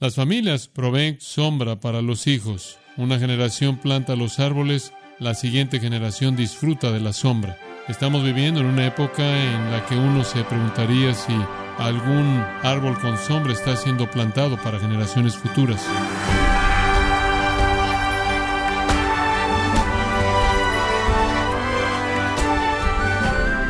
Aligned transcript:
Las 0.00 0.14
familias 0.14 0.66
proveen 0.66 1.18
sombra 1.20 1.76
para 1.76 2.00
los 2.00 2.26
hijos. 2.26 2.78
Una 2.96 3.18
generación 3.18 3.76
planta 3.76 4.16
los 4.16 4.40
árboles, 4.40 4.94
la 5.18 5.34
siguiente 5.34 5.78
generación 5.78 6.36
disfruta 6.36 6.90
de 6.90 7.00
la 7.00 7.12
sombra. 7.12 7.58
Estamos 7.86 8.24
viviendo 8.24 8.60
en 8.60 8.66
una 8.66 8.86
época 8.86 9.22
en 9.22 9.70
la 9.70 9.84
que 9.84 9.96
uno 9.96 10.24
se 10.24 10.42
preguntaría 10.44 11.12
si 11.12 11.34
algún 11.76 12.42
árbol 12.62 12.98
con 12.98 13.18
sombra 13.18 13.52
está 13.52 13.76
siendo 13.76 14.10
plantado 14.10 14.56
para 14.62 14.80
generaciones 14.80 15.36
futuras. 15.36 15.86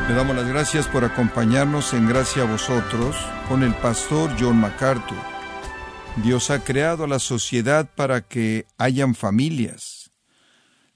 Le 0.09 0.15
damos 0.15 0.37
las 0.37 0.47
gracias 0.47 0.87
por 0.87 1.05
acompañarnos 1.05 1.93
en 1.93 2.09
Gracia 2.09 2.45
a 2.45 2.47
vosotros 2.47 3.17
con 3.49 3.65
el 3.65 3.75
pastor 3.75 4.31
John 4.39 4.59
MacArthur. 4.59 5.40
Dios 6.17 6.51
ha 6.51 6.63
creado 6.63 7.05
a 7.05 7.09
la 7.09 7.19
sociedad 7.19 7.89
para 7.95 8.21
que 8.21 8.67
hayan 8.77 9.15
familias. 9.15 10.11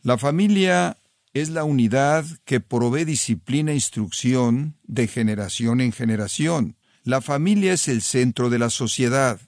La 0.03 0.19
familia 0.19 0.99
es 1.33 1.49
la 1.49 1.65
unidad 1.65 2.27
que 2.45 2.61
provee 2.61 3.05
disciplina 3.05 3.73
e 3.73 3.77
instrucción 3.77 4.77
de 4.83 5.07
generación 5.07 5.81
en 5.81 5.93
generación. 5.93 6.77
La 7.05 7.23
familia 7.23 7.73
es 7.73 7.89
el 7.89 8.03
centro 8.03 8.51
de 8.51 8.59
la 8.59 8.71
sociedad. 8.71 9.41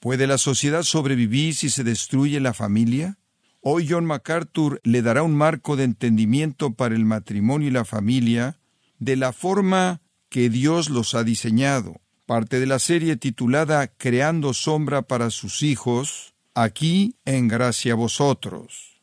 ¿Puede 0.00 0.26
la 0.26 0.38
sociedad 0.38 0.82
sobrevivir 0.82 1.54
si 1.54 1.70
se 1.70 1.82
destruye 1.82 2.38
la 2.40 2.52
familia? 2.52 3.18
Hoy 3.60 3.86
John 3.88 4.04
MacArthur 4.04 4.80
le 4.82 5.00
dará 5.00 5.22
un 5.22 5.34
marco 5.34 5.76
de 5.76 5.84
entendimiento 5.84 6.74
para 6.74 6.94
el 6.94 7.04
matrimonio 7.04 7.68
y 7.68 7.70
la 7.70 7.84
familia 7.84 8.58
de 8.98 9.16
la 9.16 9.32
forma 9.32 10.02
que 10.28 10.50
Dios 10.50 10.90
los 10.90 11.14
ha 11.14 11.24
diseñado. 11.24 12.01
Parte 12.26 12.60
de 12.60 12.66
la 12.66 12.78
serie 12.78 13.16
titulada 13.16 13.88
Creando 13.88 14.54
sombra 14.54 15.02
para 15.02 15.30
sus 15.30 15.62
hijos, 15.62 16.34
aquí 16.54 17.16
en 17.24 17.48
gracia 17.48 17.92
a 17.92 17.96
vosotros. 17.96 19.02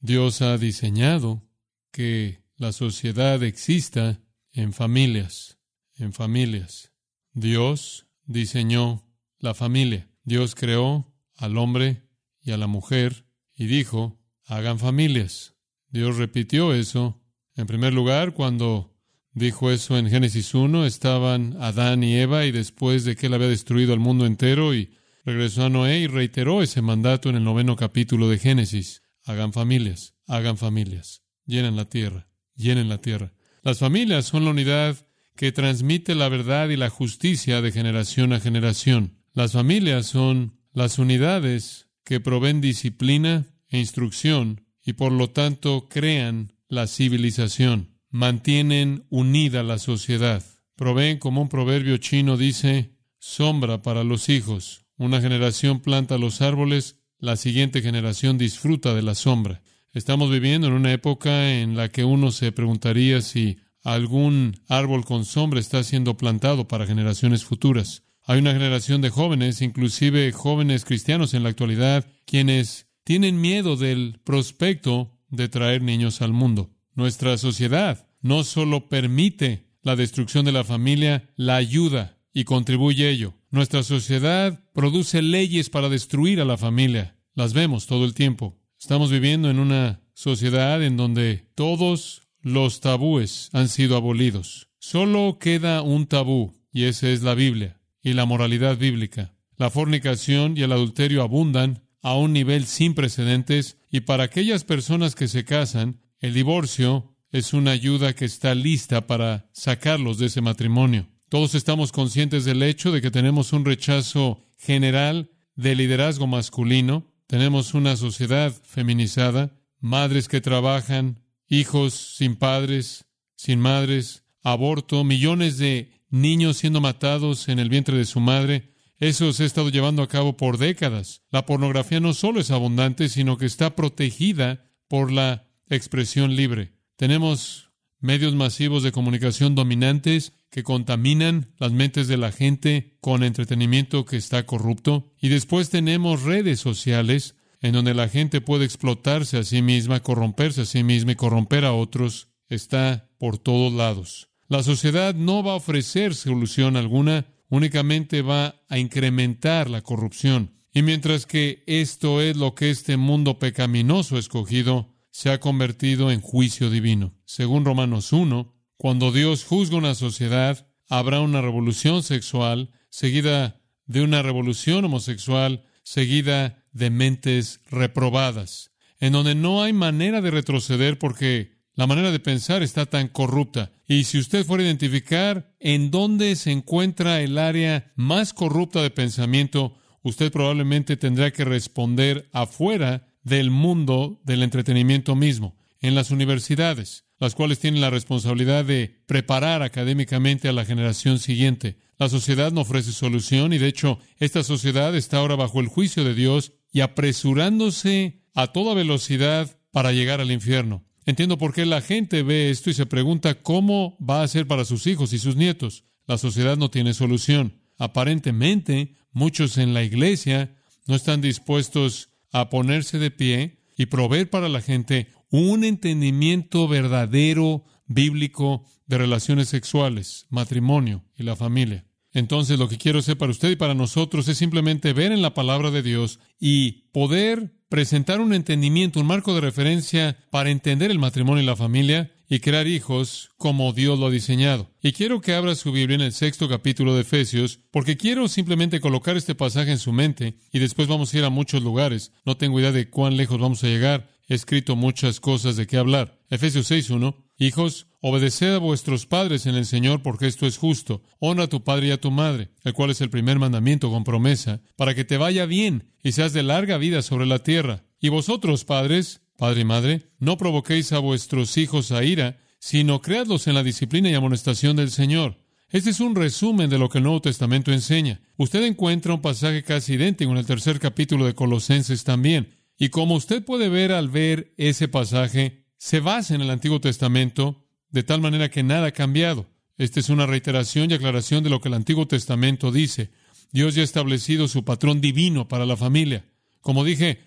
Dios 0.00 0.42
ha 0.42 0.58
diseñado 0.58 1.42
que 1.90 2.42
la 2.56 2.72
sociedad 2.72 3.42
exista 3.42 4.20
en 4.52 4.72
familias, 4.72 5.58
en 5.94 6.12
familias. 6.12 6.92
Dios 7.32 8.06
diseñó 8.24 9.06
la 9.38 9.54
familia. 9.54 10.10
Dios 10.24 10.54
creó 10.54 11.12
al 11.36 11.56
hombre 11.56 12.02
y 12.40 12.52
a 12.52 12.56
la 12.56 12.66
mujer 12.66 13.26
y 13.54 13.66
dijo, 13.66 14.20
hagan 14.44 14.78
familias. 14.78 15.54
Dios 15.88 16.16
repitió 16.16 16.74
eso, 16.74 17.20
en 17.54 17.66
primer 17.66 17.92
lugar, 17.92 18.34
cuando 18.34 18.91
Dijo 19.34 19.70
eso 19.70 19.96
en 19.96 20.10
Génesis 20.10 20.52
1, 20.52 20.84
estaban 20.84 21.56
Adán 21.58 22.04
y 22.04 22.16
Eva 22.16 22.44
y 22.44 22.52
después 22.52 23.04
de 23.04 23.16
que 23.16 23.26
él 23.26 23.34
había 23.34 23.48
destruido 23.48 23.94
al 23.94 23.98
mundo 23.98 24.26
entero 24.26 24.74
y 24.74 24.92
regresó 25.24 25.64
a 25.64 25.70
Noé 25.70 26.00
y 26.00 26.06
reiteró 26.06 26.62
ese 26.62 26.82
mandato 26.82 27.30
en 27.30 27.36
el 27.36 27.44
noveno 27.44 27.74
capítulo 27.74 28.28
de 28.28 28.38
Génesis. 28.38 29.02
Hagan 29.24 29.54
familias, 29.54 30.14
hagan 30.26 30.58
familias, 30.58 31.22
llenen 31.46 31.76
la 31.76 31.86
tierra, 31.86 32.28
llenen 32.56 32.90
la 32.90 32.98
tierra. 32.98 33.32
Las 33.62 33.78
familias 33.78 34.26
son 34.26 34.44
la 34.44 34.50
unidad 34.50 35.06
que 35.34 35.50
transmite 35.50 36.14
la 36.14 36.28
verdad 36.28 36.68
y 36.68 36.76
la 36.76 36.90
justicia 36.90 37.62
de 37.62 37.72
generación 37.72 38.34
a 38.34 38.40
generación. 38.40 39.22
Las 39.32 39.52
familias 39.52 40.06
son 40.06 40.60
las 40.74 40.98
unidades 40.98 41.88
que 42.04 42.20
proveen 42.20 42.60
disciplina 42.60 43.46
e 43.70 43.78
instrucción 43.78 44.66
y 44.84 44.92
por 44.92 45.10
lo 45.10 45.30
tanto 45.30 45.88
crean 45.88 46.52
la 46.68 46.86
civilización 46.86 47.91
mantienen 48.12 49.06
unida 49.08 49.62
la 49.62 49.78
sociedad. 49.78 50.44
Proveen, 50.76 51.18
como 51.18 51.40
un 51.42 51.48
proverbio 51.48 51.96
chino 51.96 52.36
dice, 52.36 52.94
sombra 53.18 53.82
para 53.82 54.04
los 54.04 54.28
hijos. 54.28 54.84
Una 54.96 55.20
generación 55.20 55.80
planta 55.80 56.18
los 56.18 56.42
árboles, 56.42 57.00
la 57.18 57.36
siguiente 57.36 57.80
generación 57.80 58.36
disfruta 58.36 58.94
de 58.94 59.02
la 59.02 59.14
sombra. 59.14 59.62
Estamos 59.92 60.30
viviendo 60.30 60.66
en 60.66 60.74
una 60.74 60.92
época 60.92 61.54
en 61.54 61.74
la 61.74 61.88
que 61.88 62.04
uno 62.04 62.30
se 62.32 62.52
preguntaría 62.52 63.22
si 63.22 63.58
algún 63.82 64.60
árbol 64.68 65.04
con 65.04 65.24
sombra 65.24 65.58
está 65.58 65.82
siendo 65.82 66.16
plantado 66.16 66.68
para 66.68 66.86
generaciones 66.86 67.44
futuras. 67.44 68.02
Hay 68.24 68.38
una 68.38 68.52
generación 68.52 69.00
de 69.00 69.10
jóvenes, 69.10 69.62
inclusive 69.62 70.30
jóvenes 70.32 70.84
cristianos 70.84 71.32
en 71.32 71.42
la 71.42 71.48
actualidad, 71.48 72.06
quienes 72.26 72.86
tienen 73.04 73.40
miedo 73.40 73.76
del 73.76 74.20
prospecto 74.22 75.18
de 75.30 75.48
traer 75.48 75.82
niños 75.82 76.20
al 76.20 76.32
mundo. 76.32 76.70
Nuestra 76.94 77.38
sociedad 77.38 78.06
no 78.20 78.44
solo 78.44 78.88
permite 78.88 79.66
la 79.82 79.96
destrucción 79.96 80.44
de 80.44 80.52
la 80.52 80.64
familia, 80.64 81.30
la 81.36 81.56
ayuda 81.56 82.18
y 82.32 82.44
contribuye 82.44 83.06
a 83.06 83.10
ello. 83.10 83.34
Nuestra 83.50 83.82
sociedad 83.82 84.60
produce 84.72 85.22
leyes 85.22 85.70
para 85.70 85.88
destruir 85.88 86.40
a 86.40 86.44
la 86.44 86.56
familia. 86.56 87.16
Las 87.34 87.52
vemos 87.52 87.86
todo 87.86 88.04
el 88.04 88.14
tiempo. 88.14 88.58
Estamos 88.78 89.10
viviendo 89.10 89.50
en 89.50 89.58
una 89.58 90.00
sociedad 90.14 90.82
en 90.82 90.96
donde 90.96 91.46
todos 91.54 92.22
los 92.40 92.80
tabúes 92.80 93.48
han 93.52 93.68
sido 93.68 93.96
abolidos. 93.96 94.68
Solo 94.78 95.38
queda 95.38 95.82
un 95.82 96.06
tabú, 96.06 96.54
y 96.72 96.84
ese 96.84 97.12
es 97.12 97.22
la 97.22 97.34
Biblia 97.34 97.80
y 98.02 98.14
la 98.14 98.24
moralidad 98.24 98.76
bíblica. 98.76 99.34
La 99.56 99.70
fornicación 99.70 100.56
y 100.56 100.62
el 100.62 100.72
adulterio 100.72 101.22
abundan 101.22 101.84
a 102.02 102.16
un 102.16 102.32
nivel 102.32 102.66
sin 102.66 102.94
precedentes, 102.94 103.78
y 103.90 104.00
para 104.00 104.24
aquellas 104.24 104.64
personas 104.64 105.14
que 105.14 105.28
se 105.28 105.44
casan, 105.44 106.00
el 106.22 106.32
divorcio 106.32 107.14
es 107.32 107.52
una 107.52 107.72
ayuda 107.72 108.14
que 108.14 108.24
está 108.24 108.54
lista 108.54 109.06
para 109.06 109.50
sacarlos 109.52 110.18
de 110.18 110.26
ese 110.26 110.40
matrimonio. 110.40 111.08
Todos 111.28 111.54
estamos 111.54 111.92
conscientes 111.92 112.44
del 112.44 112.62
hecho 112.62 112.92
de 112.92 113.02
que 113.02 113.10
tenemos 113.10 113.52
un 113.52 113.64
rechazo 113.64 114.46
general 114.56 115.30
de 115.56 115.74
liderazgo 115.74 116.26
masculino, 116.26 117.12
tenemos 117.26 117.74
una 117.74 117.96
sociedad 117.96 118.52
feminizada, 118.62 119.58
madres 119.80 120.28
que 120.28 120.40
trabajan, 120.40 121.24
hijos 121.48 121.94
sin 121.94 122.36
padres, 122.36 123.04
sin 123.34 123.58
madres, 123.58 124.24
aborto, 124.42 125.02
millones 125.02 125.58
de 125.58 125.90
niños 126.08 126.58
siendo 126.58 126.80
matados 126.80 127.48
en 127.48 127.58
el 127.58 127.68
vientre 127.68 127.96
de 127.96 128.04
su 128.04 128.20
madre. 128.20 128.74
Eso 128.98 129.32
se 129.32 129.42
ha 129.42 129.46
estado 129.46 129.70
llevando 129.70 130.02
a 130.02 130.08
cabo 130.08 130.36
por 130.36 130.58
décadas. 130.58 131.22
La 131.30 131.46
pornografía 131.46 131.98
no 131.98 132.14
solo 132.14 132.38
es 132.38 132.52
abundante, 132.52 133.08
sino 133.08 133.38
que 133.38 133.46
está 133.46 133.74
protegida 133.74 134.70
por 134.86 135.10
la 135.10 135.48
expresión 135.68 136.36
libre. 136.36 136.72
Tenemos 136.96 137.70
medios 138.00 138.34
masivos 138.34 138.82
de 138.82 138.92
comunicación 138.92 139.54
dominantes 139.54 140.32
que 140.50 140.62
contaminan 140.62 141.54
las 141.58 141.72
mentes 141.72 142.08
de 142.08 142.18
la 142.18 142.30
gente 142.30 142.98
con 143.00 143.22
entretenimiento 143.22 144.04
que 144.04 144.16
está 144.16 144.44
corrupto. 144.44 145.12
Y 145.20 145.28
después 145.28 145.70
tenemos 145.70 146.22
redes 146.22 146.60
sociales 146.60 147.36
en 147.62 147.72
donde 147.72 147.94
la 147.94 148.08
gente 148.08 148.40
puede 148.40 148.64
explotarse 148.64 149.38
a 149.38 149.44
sí 149.44 149.62
misma, 149.62 150.00
corromperse 150.00 150.62
a 150.62 150.66
sí 150.66 150.82
misma 150.82 151.12
y 151.12 151.16
corromper 151.16 151.64
a 151.64 151.72
otros. 151.72 152.28
Está 152.48 153.08
por 153.18 153.38
todos 153.38 153.72
lados. 153.72 154.28
La 154.48 154.62
sociedad 154.62 155.14
no 155.14 155.42
va 155.42 155.52
a 155.52 155.56
ofrecer 155.56 156.14
solución 156.14 156.76
alguna, 156.76 157.24
únicamente 157.48 158.20
va 158.20 158.56
a 158.68 158.78
incrementar 158.78 159.70
la 159.70 159.80
corrupción. 159.80 160.50
Y 160.74 160.82
mientras 160.82 161.24
que 161.24 161.62
esto 161.66 162.20
es 162.20 162.36
lo 162.36 162.54
que 162.54 162.70
este 162.70 162.96
mundo 162.96 163.38
pecaminoso 163.38 164.16
ha 164.16 164.18
escogido, 164.18 164.91
se 165.12 165.30
ha 165.30 165.38
convertido 165.38 166.10
en 166.10 166.20
juicio 166.20 166.70
divino. 166.70 167.14
Según 167.24 167.64
Romanos 167.64 168.12
1, 168.12 168.52
cuando 168.76 169.12
Dios 169.12 169.44
juzga 169.44 169.76
una 169.76 169.94
sociedad, 169.94 170.66
habrá 170.88 171.20
una 171.20 171.40
revolución 171.40 172.02
sexual 172.02 172.72
seguida 172.90 173.60
de 173.86 174.02
una 174.02 174.22
revolución 174.22 174.84
homosexual 174.84 175.64
seguida 175.84 176.64
de 176.72 176.90
mentes 176.90 177.60
reprobadas, 177.70 178.72
en 178.98 179.12
donde 179.12 179.34
no 179.34 179.62
hay 179.62 179.72
manera 179.72 180.20
de 180.20 180.30
retroceder 180.30 180.98
porque 180.98 181.52
la 181.74 181.86
manera 181.86 182.10
de 182.10 182.20
pensar 182.20 182.62
está 182.62 182.86
tan 182.86 183.08
corrupta. 183.08 183.72
Y 183.86 184.04
si 184.04 184.18
usted 184.18 184.44
fuera 184.44 184.62
a 184.62 184.66
identificar 184.66 185.54
en 185.60 185.90
dónde 185.90 186.36
se 186.36 186.52
encuentra 186.52 187.20
el 187.20 187.38
área 187.38 187.92
más 187.96 188.32
corrupta 188.32 188.82
de 188.82 188.90
pensamiento, 188.90 189.76
usted 190.02 190.32
probablemente 190.32 190.96
tendrá 190.96 191.30
que 191.32 191.44
responder 191.44 192.28
afuera 192.32 193.11
del 193.22 193.50
mundo 193.50 194.20
del 194.24 194.42
entretenimiento 194.42 195.14
mismo, 195.14 195.56
en 195.80 195.94
las 195.94 196.10
universidades, 196.10 197.04
las 197.18 197.34
cuales 197.34 197.58
tienen 197.58 197.80
la 197.80 197.90
responsabilidad 197.90 198.64
de 198.64 199.02
preparar 199.06 199.62
académicamente 199.62 200.48
a 200.48 200.52
la 200.52 200.64
generación 200.64 201.18
siguiente. 201.18 201.78
La 201.98 202.08
sociedad 202.08 202.52
no 202.52 202.62
ofrece 202.62 202.92
solución 202.92 203.52
y 203.52 203.58
de 203.58 203.68
hecho 203.68 203.98
esta 204.18 204.42
sociedad 204.42 204.96
está 204.96 205.18
ahora 205.18 205.36
bajo 205.36 205.60
el 205.60 205.68
juicio 205.68 206.04
de 206.04 206.14
Dios 206.14 206.52
y 206.72 206.80
apresurándose 206.80 208.22
a 208.34 208.48
toda 208.48 208.74
velocidad 208.74 209.58
para 209.70 209.92
llegar 209.92 210.20
al 210.20 210.30
infierno. 210.30 210.84
Entiendo 211.04 211.38
por 211.38 211.52
qué 211.52 211.66
la 211.66 211.80
gente 211.80 212.22
ve 212.22 212.50
esto 212.50 212.70
y 212.70 212.74
se 212.74 212.86
pregunta 212.86 213.42
cómo 213.42 213.96
va 213.98 214.22
a 214.22 214.28
ser 214.28 214.46
para 214.46 214.64
sus 214.64 214.86
hijos 214.86 215.12
y 215.12 215.18
sus 215.18 215.36
nietos. 215.36 215.84
La 216.06 216.18
sociedad 216.18 216.56
no 216.56 216.70
tiene 216.70 216.94
solución. 216.94 217.60
Aparentemente, 217.78 218.94
muchos 219.12 219.58
en 219.58 219.74
la 219.74 219.82
iglesia 219.82 220.54
no 220.86 220.94
están 220.94 221.20
dispuestos 221.20 222.10
a 222.32 222.50
ponerse 222.50 222.98
de 222.98 223.10
pie 223.10 223.62
y 223.76 223.86
proveer 223.86 224.30
para 224.30 224.48
la 224.48 224.60
gente 224.60 225.08
un 225.30 225.64
entendimiento 225.64 226.68
verdadero, 226.68 227.64
bíblico, 227.86 228.64
de 228.86 228.98
relaciones 228.98 229.48
sexuales, 229.48 230.26
matrimonio 230.28 231.04
y 231.16 231.22
la 231.22 231.36
familia. 231.36 231.86
Entonces 232.12 232.58
lo 232.58 232.68
que 232.68 232.76
quiero 232.76 232.98
hacer 232.98 233.16
para 233.16 233.30
usted 233.30 233.50
y 233.50 233.56
para 233.56 233.74
nosotros 233.74 234.28
es 234.28 234.36
simplemente 234.36 234.92
ver 234.92 235.12
en 235.12 235.22
la 235.22 235.32
palabra 235.32 235.70
de 235.70 235.82
Dios 235.82 236.20
y 236.38 236.88
poder 236.92 237.54
presentar 237.70 238.20
un 238.20 238.34
entendimiento, 238.34 239.00
un 239.00 239.06
marco 239.06 239.34
de 239.34 239.40
referencia 239.40 240.18
para 240.30 240.50
entender 240.50 240.90
el 240.90 240.98
matrimonio 240.98 241.42
y 241.42 241.46
la 241.46 241.56
familia 241.56 242.12
y 242.32 242.40
crear 242.40 242.66
hijos 242.66 243.28
como 243.36 243.74
Dios 243.74 243.98
lo 243.98 244.06
ha 244.06 244.10
diseñado. 244.10 244.70
Y 244.80 244.92
quiero 244.92 245.20
que 245.20 245.34
abra 245.34 245.54
su 245.54 245.70
Biblia 245.70 245.96
en 245.96 246.00
el 246.00 246.14
sexto 246.14 246.48
capítulo 246.48 246.94
de 246.94 247.02
Efesios, 247.02 247.60
porque 247.70 247.98
quiero 247.98 248.26
simplemente 248.26 248.80
colocar 248.80 249.18
este 249.18 249.34
pasaje 249.34 249.70
en 249.70 249.78
su 249.78 249.92
mente 249.92 250.38
y 250.50 250.58
después 250.58 250.88
vamos 250.88 251.12
a 251.12 251.18
ir 251.18 251.24
a 251.24 251.28
muchos 251.28 251.62
lugares. 251.62 252.10
No 252.24 252.38
tengo 252.38 252.58
idea 252.58 252.72
de 252.72 252.88
cuán 252.88 253.18
lejos 253.18 253.38
vamos 253.38 253.62
a 253.62 253.66
llegar. 253.66 254.08
He 254.28 254.34
escrito 254.34 254.76
muchas 254.76 255.20
cosas 255.20 255.56
de 255.56 255.66
qué 255.66 255.76
hablar. 255.76 256.20
Efesios 256.30 256.70
6.1. 256.70 257.16
Hijos, 257.36 257.88
obedeced 258.00 258.54
a 258.54 258.58
vuestros 258.58 259.04
padres 259.04 259.44
en 259.44 259.54
el 259.54 259.66
Señor 259.66 260.00
porque 260.00 260.26
esto 260.26 260.46
es 260.46 260.56
justo. 260.56 261.02
Honra 261.18 261.44
a 261.44 261.48
tu 261.48 261.64
padre 261.64 261.88
y 261.88 261.90
a 261.90 262.00
tu 262.00 262.10
madre, 262.10 262.48
el 262.64 262.72
cual 262.72 262.92
es 262.92 263.02
el 263.02 263.10
primer 263.10 263.38
mandamiento 263.40 263.90
con 263.90 264.04
promesa, 264.04 264.62
para 264.76 264.94
que 264.94 265.04
te 265.04 265.18
vaya 265.18 265.44
bien 265.44 265.92
y 266.02 266.12
seas 266.12 266.32
de 266.32 266.42
larga 266.42 266.78
vida 266.78 267.02
sobre 267.02 267.26
la 267.26 267.40
tierra. 267.40 267.84
Y 268.00 268.08
vosotros, 268.08 268.64
padres, 268.64 269.21
padre 269.36 269.62
y 269.62 269.64
madre, 269.64 270.02
no 270.18 270.36
provoquéis 270.36 270.92
a 270.92 270.98
vuestros 270.98 271.56
hijos 271.56 271.92
a 271.92 272.04
ira, 272.04 272.38
sino 272.58 273.00
creadlos 273.00 273.46
en 273.46 273.54
la 273.54 273.62
disciplina 273.62 274.08
y 274.08 274.14
amonestación 274.14 274.76
del 274.76 274.90
Señor. 274.90 275.36
Este 275.68 275.90
es 275.90 276.00
un 276.00 276.14
resumen 276.14 276.68
de 276.68 276.78
lo 276.78 276.88
que 276.88 276.98
el 276.98 277.04
Nuevo 277.04 277.22
Testamento 277.22 277.72
enseña. 277.72 278.20
Usted 278.36 278.62
encuentra 278.62 279.14
un 279.14 279.22
pasaje 279.22 279.62
casi 279.62 279.94
idéntico 279.94 280.30
en 280.30 280.36
el 280.36 280.46
tercer 280.46 280.78
capítulo 280.78 281.24
de 281.24 281.34
Colosenses 281.34 282.04
también. 282.04 282.50
Y 282.78 282.90
como 282.90 283.14
usted 283.14 283.42
puede 283.42 283.68
ver 283.68 283.90
al 283.90 284.10
ver 284.10 284.52
ese 284.58 284.86
pasaje, 284.88 285.64
se 285.78 286.00
basa 286.00 286.34
en 286.34 286.42
el 286.42 286.50
Antiguo 286.50 286.80
Testamento 286.80 287.64
de 287.88 288.02
tal 288.02 288.20
manera 288.20 288.50
que 288.50 288.62
nada 288.62 288.88
ha 288.88 288.92
cambiado. 288.92 289.46
Esta 289.78 290.00
es 290.00 290.10
una 290.10 290.26
reiteración 290.26 290.90
y 290.90 290.94
aclaración 290.94 291.42
de 291.42 291.50
lo 291.50 291.60
que 291.60 291.68
el 291.68 291.74
Antiguo 291.74 292.06
Testamento 292.06 292.70
dice. 292.70 293.10
Dios 293.50 293.74
ya 293.74 293.80
ha 293.80 293.84
establecido 293.84 294.48
su 294.48 294.64
patrón 294.64 295.00
divino 295.00 295.48
para 295.48 295.66
la 295.66 295.76
familia. 295.76 296.24
Como 296.60 296.84
dije, 296.84 297.20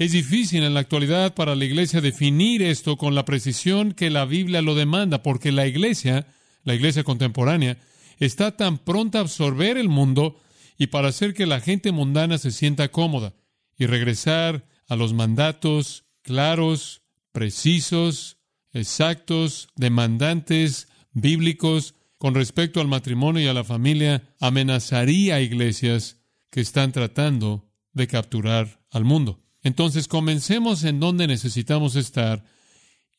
es 0.00 0.12
difícil 0.12 0.62
en 0.64 0.72
la 0.72 0.80
actualidad 0.80 1.34
para 1.34 1.54
la 1.54 1.66
iglesia 1.66 2.00
definir 2.00 2.62
esto 2.62 2.96
con 2.96 3.14
la 3.14 3.26
precisión 3.26 3.92
que 3.92 4.08
la 4.08 4.24
Biblia 4.24 4.62
lo 4.62 4.74
demanda, 4.74 5.22
porque 5.22 5.52
la 5.52 5.66
iglesia, 5.66 6.26
la 6.64 6.74
iglesia 6.74 7.04
contemporánea, 7.04 7.76
está 8.18 8.56
tan 8.56 8.78
pronta 8.78 9.18
a 9.18 9.20
absorber 9.20 9.76
el 9.76 9.90
mundo 9.90 10.40
y 10.78 10.86
para 10.86 11.08
hacer 11.08 11.34
que 11.34 11.44
la 11.44 11.60
gente 11.60 11.92
mundana 11.92 12.38
se 12.38 12.50
sienta 12.50 12.88
cómoda 12.88 13.34
y 13.76 13.84
regresar 13.84 14.64
a 14.88 14.96
los 14.96 15.12
mandatos 15.12 16.06
claros, 16.22 17.02
precisos, 17.32 18.38
exactos, 18.72 19.68
demandantes, 19.76 20.88
bíblicos, 21.12 21.94
con 22.16 22.34
respecto 22.34 22.80
al 22.80 22.88
matrimonio 22.88 23.42
y 23.42 23.48
a 23.48 23.52
la 23.52 23.64
familia, 23.64 24.34
amenazaría 24.40 25.34
a 25.34 25.40
iglesias 25.42 26.22
que 26.48 26.62
están 26.62 26.90
tratando 26.90 27.70
de 27.92 28.06
capturar 28.06 28.80
al 28.90 29.04
mundo. 29.04 29.44
Entonces, 29.62 30.08
comencemos 30.08 30.84
en 30.84 31.00
donde 31.00 31.26
necesitamos 31.26 31.96
estar 31.96 32.44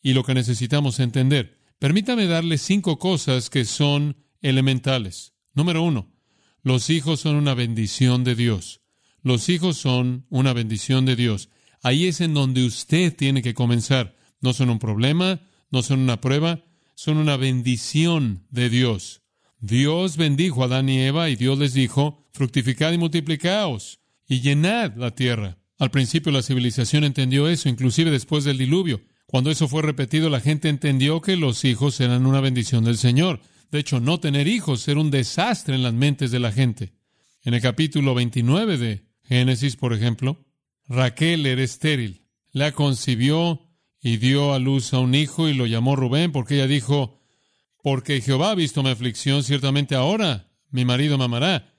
y 0.01 0.13
lo 0.13 0.23
que 0.23 0.33
necesitamos 0.33 0.99
entender. 0.99 1.59
Permítame 1.79 2.27
darle 2.27 2.57
cinco 2.57 2.99
cosas 2.99 3.49
que 3.49 3.65
son 3.65 4.17
elementales. 4.41 5.33
Número 5.53 5.83
uno, 5.83 6.11
los 6.63 6.89
hijos 6.89 7.19
son 7.19 7.35
una 7.35 7.53
bendición 7.53 8.23
de 8.23 8.35
Dios. 8.35 8.81
Los 9.23 9.49
hijos 9.49 9.77
son 9.77 10.25
una 10.29 10.53
bendición 10.53 11.05
de 11.05 11.15
Dios. 11.15 11.49
Ahí 11.83 12.05
es 12.05 12.21
en 12.21 12.33
donde 12.33 12.65
usted 12.65 13.15
tiene 13.15 13.41
que 13.41 13.53
comenzar. 13.53 14.15
No 14.39 14.53
son 14.53 14.69
un 14.69 14.79
problema, 14.79 15.41
no 15.69 15.81
son 15.83 15.99
una 15.99 16.21
prueba, 16.21 16.63
son 16.95 17.17
una 17.17 17.37
bendición 17.37 18.45
de 18.49 18.69
Dios. 18.69 19.21
Dios 19.59 20.17
bendijo 20.17 20.63
a 20.63 20.65
Adán 20.65 20.89
y 20.89 20.99
Eva 20.99 21.29
y 21.29 21.35
Dios 21.35 21.57
les 21.57 21.73
dijo, 21.73 22.27
fructificad 22.33 22.91
y 22.93 22.97
multiplicaos 22.97 23.99
y 24.27 24.41
llenad 24.41 24.95
la 24.95 25.11
tierra. 25.11 25.57
Al 25.81 25.89
principio 25.89 26.31
la 26.31 26.43
civilización 26.43 27.05
entendió 27.05 27.47
eso, 27.47 27.67
inclusive 27.67 28.11
después 28.11 28.43
del 28.43 28.59
diluvio. 28.59 29.01
Cuando 29.25 29.49
eso 29.49 29.67
fue 29.67 29.81
repetido, 29.81 30.29
la 30.29 30.39
gente 30.39 30.69
entendió 30.69 31.21
que 31.21 31.35
los 31.35 31.65
hijos 31.65 31.99
eran 31.99 32.27
una 32.27 32.39
bendición 32.39 32.83
del 32.83 32.99
Señor. 32.99 33.41
De 33.71 33.79
hecho, 33.79 33.99
no 33.99 34.19
tener 34.19 34.47
hijos 34.47 34.87
era 34.87 34.99
un 34.99 35.09
desastre 35.09 35.73
en 35.73 35.81
las 35.81 35.95
mentes 35.95 36.29
de 36.29 36.37
la 36.37 36.51
gente. 36.51 36.93
En 37.41 37.55
el 37.55 37.61
capítulo 37.61 38.13
29 38.13 38.77
de 38.77 39.07
Génesis, 39.23 39.75
por 39.75 39.93
ejemplo, 39.93 40.45
Raquel 40.87 41.47
era 41.47 41.63
estéril. 41.63 42.27
La 42.51 42.73
concibió 42.73 43.67
y 43.99 44.17
dio 44.17 44.53
a 44.53 44.59
luz 44.59 44.93
a 44.93 44.99
un 44.99 45.15
hijo 45.15 45.49
y 45.49 45.55
lo 45.55 45.65
llamó 45.65 45.95
Rubén 45.95 46.31
porque 46.31 46.57
ella 46.57 46.67
dijo, 46.67 47.23
porque 47.81 48.21
Jehová 48.21 48.51
ha 48.51 48.55
visto 48.55 48.83
mi 48.83 48.91
aflicción, 48.91 49.43
ciertamente 49.43 49.95
ahora 49.95 50.51
mi 50.69 50.85
marido 50.85 51.17
me 51.17 51.23
amará. 51.23 51.73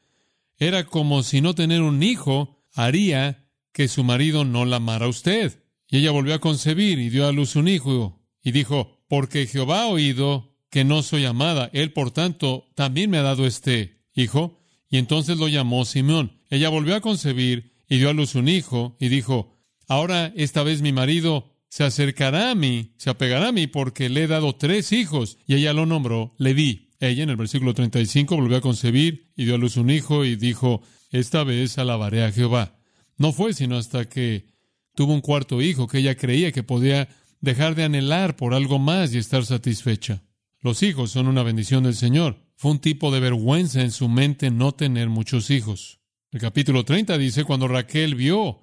Era 0.58 0.87
como 0.87 1.22
si 1.22 1.40
no 1.40 1.54
tener 1.54 1.82
un 1.82 2.02
hijo 2.02 2.64
haría 2.75 3.41
que 3.72 3.88
su 3.88 4.04
marido 4.04 4.44
no 4.44 4.64
la 4.64 4.76
amara 4.76 5.06
a 5.06 5.08
usted. 5.08 5.62
Y 5.88 5.98
ella 5.98 6.10
volvió 6.10 6.34
a 6.34 6.40
concebir 6.40 6.98
y 6.98 7.10
dio 7.10 7.26
a 7.26 7.32
luz 7.32 7.56
un 7.56 7.69
hijo 7.69 8.22
y 8.42 8.52
dijo, 8.52 8.98
porque 9.08 9.46
Jehová 9.46 9.82
ha 9.82 9.86
oído 9.88 10.56
que 10.70 10.84
no 10.84 11.02
soy 11.02 11.26
amada, 11.26 11.69
él 11.74 11.92
por 11.92 12.12
tanto 12.12 12.66
también 12.74 13.10
me 13.10 13.19
ha 13.19 13.22
dado 13.22 13.46
este 13.46 14.00
hijo. 14.14 14.58
Y 14.88 14.98
entonces 14.98 15.38
lo 15.38 15.48
llamó 15.48 15.84
Simeón. 15.84 16.40
Ella 16.48 16.69
volvió 16.69 16.94
a 16.94 17.00
concebir 17.00 17.72
y 17.88 17.98
dio 17.98 18.10
a 18.10 18.14
luz 18.14 18.34
un 18.34 18.48
hijo 18.48 18.96
y 18.98 19.08
dijo, 19.08 19.58
ahora 19.86 20.32
esta 20.36 20.62
vez 20.62 20.80
mi 20.80 20.92
marido 20.92 21.52
se 21.68 21.84
acercará 21.84 22.50
a 22.50 22.54
mí, 22.54 22.92
se 22.98 23.10
apegará 23.10 23.48
a 23.48 23.52
mí 23.52 23.66
porque 23.66 24.08
le 24.08 24.25
he 24.25 24.26
dado 24.26 24.54
tres 24.54 24.92
hijos 24.92 25.38
y 25.46 25.54
ella 25.54 25.72
lo 25.72 25.86
nombró 25.86 26.34
Leví. 26.38 26.90
Ella 27.00 27.22
en 27.22 27.30
el 27.30 27.36
versículo 27.36 27.75
35 27.75 28.36
volvió 28.36 28.56
a 28.58 28.60
concebir 28.60 29.32
y 29.36 29.44
dio 29.44 29.54
a 29.54 29.58
luz 29.58 29.76
un 29.76 29.90
hijo 29.90 30.25
y 30.25 30.36
dijo, 30.36 30.82
esta 31.10 31.44
vez 31.44 31.76
alabaré 31.78 32.25
a 32.25 32.32
Jehová. 32.32 32.78
No 33.19 33.32
fue 33.32 33.55
sino 33.55 33.76
hasta 33.76 34.09
que 34.09 34.47
tuvo 34.94 35.12
un 35.14 35.20
cuarto 35.20 35.62
hijo 35.62 35.87
que 35.87 35.99
ella 35.99 36.17
creía 36.17 36.53
que 36.53 36.62
podía 36.62 37.09
dejar 37.41 37.75
de 37.75 37.85
anhelar 37.85 38.37
por 38.37 38.55
algo 38.55 38.79
más 38.79 39.14
y 39.14 39.19
estar 39.19 39.44
satisfecha. 39.44 40.23
Los 40.61 40.82
hijos 40.82 41.11
son 41.11 41.26
una 41.26 41.43
bendición 41.43 41.85
del 41.85 41.94
Señor. 41.94 42.38
Fue 42.56 42.70
un 42.70 42.79
tipo 42.79 43.11
de 43.11 43.20
vergüenza 43.20 43.82
en 43.82 43.91
su 43.91 44.09
mente 44.09 44.50
no 44.50 44.73
tener 44.73 45.09
muchos 45.09 45.50
hijos. 45.50 46.00
El 46.31 46.41
capítulo 46.41 46.85
30 46.85 47.19
dice, 47.19 47.44
cuando 47.44 47.69
Raquel 47.69 48.14
vio 48.14 48.62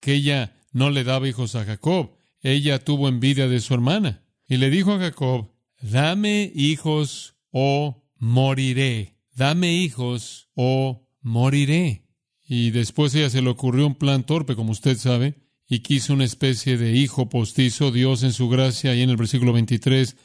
que 0.00 0.14
ella 0.14 0.56
no 0.72 0.90
le 0.90 1.04
daba 1.04 1.28
hijos 1.28 1.54
a 1.54 1.64
Jacob, 1.64 2.16
ella 2.42 2.84
tuvo 2.84 3.08
envidia 3.08 3.48
de 3.48 3.60
su 3.60 3.74
hermana 3.74 4.24
y 4.46 4.56
le 4.56 4.70
dijo 4.70 4.92
a 4.92 4.98
Jacob, 4.98 5.52
dame 5.80 6.50
hijos 6.54 7.36
o 7.50 8.04
moriré, 8.18 9.16
dame 9.34 9.72
hijos 9.72 10.48
o 10.54 11.08
moriré. 11.20 12.05
Y 12.48 12.70
después 12.70 13.14
ella 13.14 13.30
se 13.30 13.42
le 13.42 13.50
ocurrió 13.50 13.86
un 13.86 13.96
plan 13.96 14.24
torpe, 14.24 14.54
como 14.54 14.72
usted 14.72 14.96
sabe, 14.96 15.34
y 15.68 15.80
quiso 15.80 16.12
una 16.12 16.24
especie 16.24 16.76
de 16.76 16.92
hijo 16.92 17.28
postizo. 17.28 17.90
Dios 17.90 18.22
en 18.22 18.32
su 18.32 18.48
gracia, 18.48 18.94
y 18.94 19.02
en 19.02 19.10
el 19.10 19.16
versículo 19.16 19.52
23, 19.52 20.16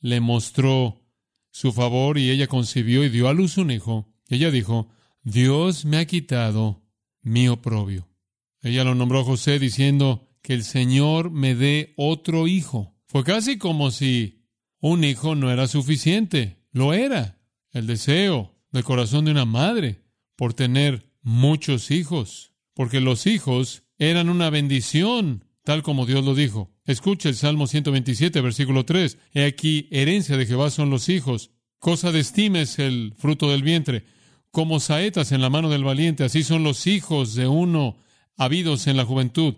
le 0.00 0.20
mostró 0.20 1.02
su 1.50 1.72
favor 1.72 2.18
y 2.18 2.30
ella 2.30 2.46
concibió 2.46 3.04
y 3.04 3.08
dio 3.08 3.28
a 3.28 3.32
luz 3.32 3.58
un 3.58 3.70
hijo. 3.70 4.08
Ella 4.28 4.50
dijo, 4.50 4.88
Dios 5.22 5.84
me 5.84 5.96
ha 5.96 6.06
quitado 6.06 6.82
mi 7.22 7.48
oprobio. 7.48 8.08
Ella 8.62 8.84
lo 8.84 8.94
nombró 8.94 9.24
José 9.24 9.58
diciendo 9.58 10.28
que 10.42 10.54
el 10.54 10.64
Señor 10.64 11.30
me 11.30 11.54
dé 11.54 11.94
otro 11.96 12.46
hijo. 12.46 12.96
Fue 13.06 13.24
casi 13.24 13.58
como 13.58 13.90
si 13.90 14.44
un 14.80 15.04
hijo 15.04 15.34
no 15.34 15.50
era 15.50 15.66
suficiente. 15.66 16.64
Lo 16.72 16.92
era. 16.92 17.38
El 17.72 17.86
deseo 17.86 18.54
del 18.70 18.84
corazón 18.84 19.24
de 19.24 19.32
una 19.32 19.44
madre 19.44 20.04
por 20.36 20.54
tener 20.54 21.07
muchos 21.28 21.90
hijos. 21.90 22.54
Porque 22.74 23.00
los 23.00 23.26
hijos 23.26 23.84
eran 23.98 24.30
una 24.30 24.50
bendición, 24.50 25.44
tal 25.62 25.82
como 25.82 26.06
Dios 26.06 26.24
lo 26.24 26.34
dijo. 26.34 26.72
Escucha 26.84 27.28
el 27.28 27.36
Salmo 27.36 27.66
127, 27.66 28.40
versículo 28.40 28.84
3. 28.84 29.18
He 29.34 29.44
aquí, 29.44 29.88
herencia 29.90 30.36
de 30.36 30.46
Jehová 30.46 30.70
son 30.70 30.88
los 30.88 31.08
hijos. 31.08 31.50
Cosa 31.78 32.12
de 32.12 32.20
estima 32.20 32.60
es 32.60 32.78
el 32.78 33.14
fruto 33.16 33.50
del 33.50 33.62
vientre 33.62 34.04
como 34.50 34.80
saetas 34.80 35.30
en 35.32 35.42
la 35.42 35.50
mano 35.50 35.68
del 35.68 35.84
valiente, 35.84 36.24
así 36.24 36.42
son 36.42 36.64
los 36.64 36.86
hijos 36.86 37.34
de 37.34 37.46
uno 37.46 37.98
habidos 38.36 38.86
en 38.86 38.96
la 38.96 39.04
juventud. 39.04 39.54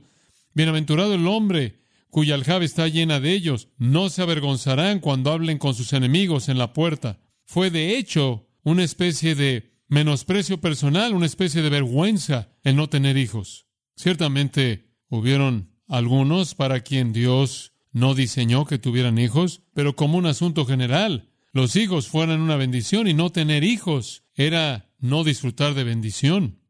Bienaventurado 0.52 1.14
el 1.14 1.26
hombre 1.28 1.80
cuya 2.08 2.34
aljaba 2.34 2.64
está 2.64 2.88
llena 2.88 3.20
de 3.20 3.32
ellos, 3.32 3.68
no 3.78 4.10
se 4.10 4.22
avergonzarán 4.22 4.98
cuando 4.98 5.30
hablen 5.30 5.58
con 5.58 5.74
sus 5.74 5.92
enemigos 5.92 6.48
en 6.48 6.58
la 6.58 6.72
puerta. 6.72 7.20
Fue 7.44 7.70
de 7.70 7.96
hecho 7.96 8.48
una 8.64 8.82
especie 8.82 9.36
de 9.36 9.69
menosprecio 9.90 10.60
personal, 10.60 11.14
una 11.14 11.26
especie 11.26 11.62
de 11.62 11.68
vergüenza 11.68 12.48
el 12.62 12.76
no 12.76 12.88
tener 12.88 13.18
hijos. 13.18 13.66
Ciertamente 13.96 14.94
hubieron 15.08 15.72
algunos 15.88 16.54
para 16.54 16.80
quien 16.80 17.12
Dios 17.12 17.74
no 17.92 18.14
diseñó 18.14 18.64
que 18.64 18.78
tuvieran 18.78 19.18
hijos, 19.18 19.62
pero 19.74 19.96
como 19.96 20.16
un 20.16 20.26
asunto 20.26 20.64
general, 20.64 21.28
los 21.52 21.74
hijos 21.74 22.08
fueran 22.08 22.40
una 22.40 22.54
bendición 22.54 23.08
y 23.08 23.14
no 23.14 23.30
tener 23.30 23.64
hijos 23.64 24.22
era 24.34 24.94
no 25.00 25.24
disfrutar 25.24 25.74
de 25.74 25.82
bendición. 25.82 26.60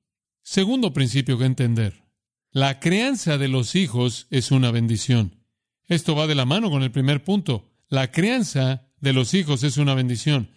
Segundo 0.42 0.94
principio 0.94 1.36
que 1.36 1.44
entender. 1.44 2.02
La 2.50 2.80
crianza 2.80 3.36
de 3.36 3.48
los 3.48 3.74
hijos 3.76 4.28
es 4.30 4.50
una 4.50 4.70
bendición. 4.70 5.44
Esto 5.86 6.16
va 6.16 6.26
de 6.26 6.34
la 6.34 6.46
mano 6.46 6.70
con 6.70 6.82
el 6.82 6.90
primer 6.90 7.22
punto. 7.22 7.70
La 7.88 8.10
crianza 8.10 8.88
de 8.98 9.12
los 9.12 9.34
hijos 9.34 9.62
es 9.62 9.76
una 9.76 9.94
bendición. 9.94 10.50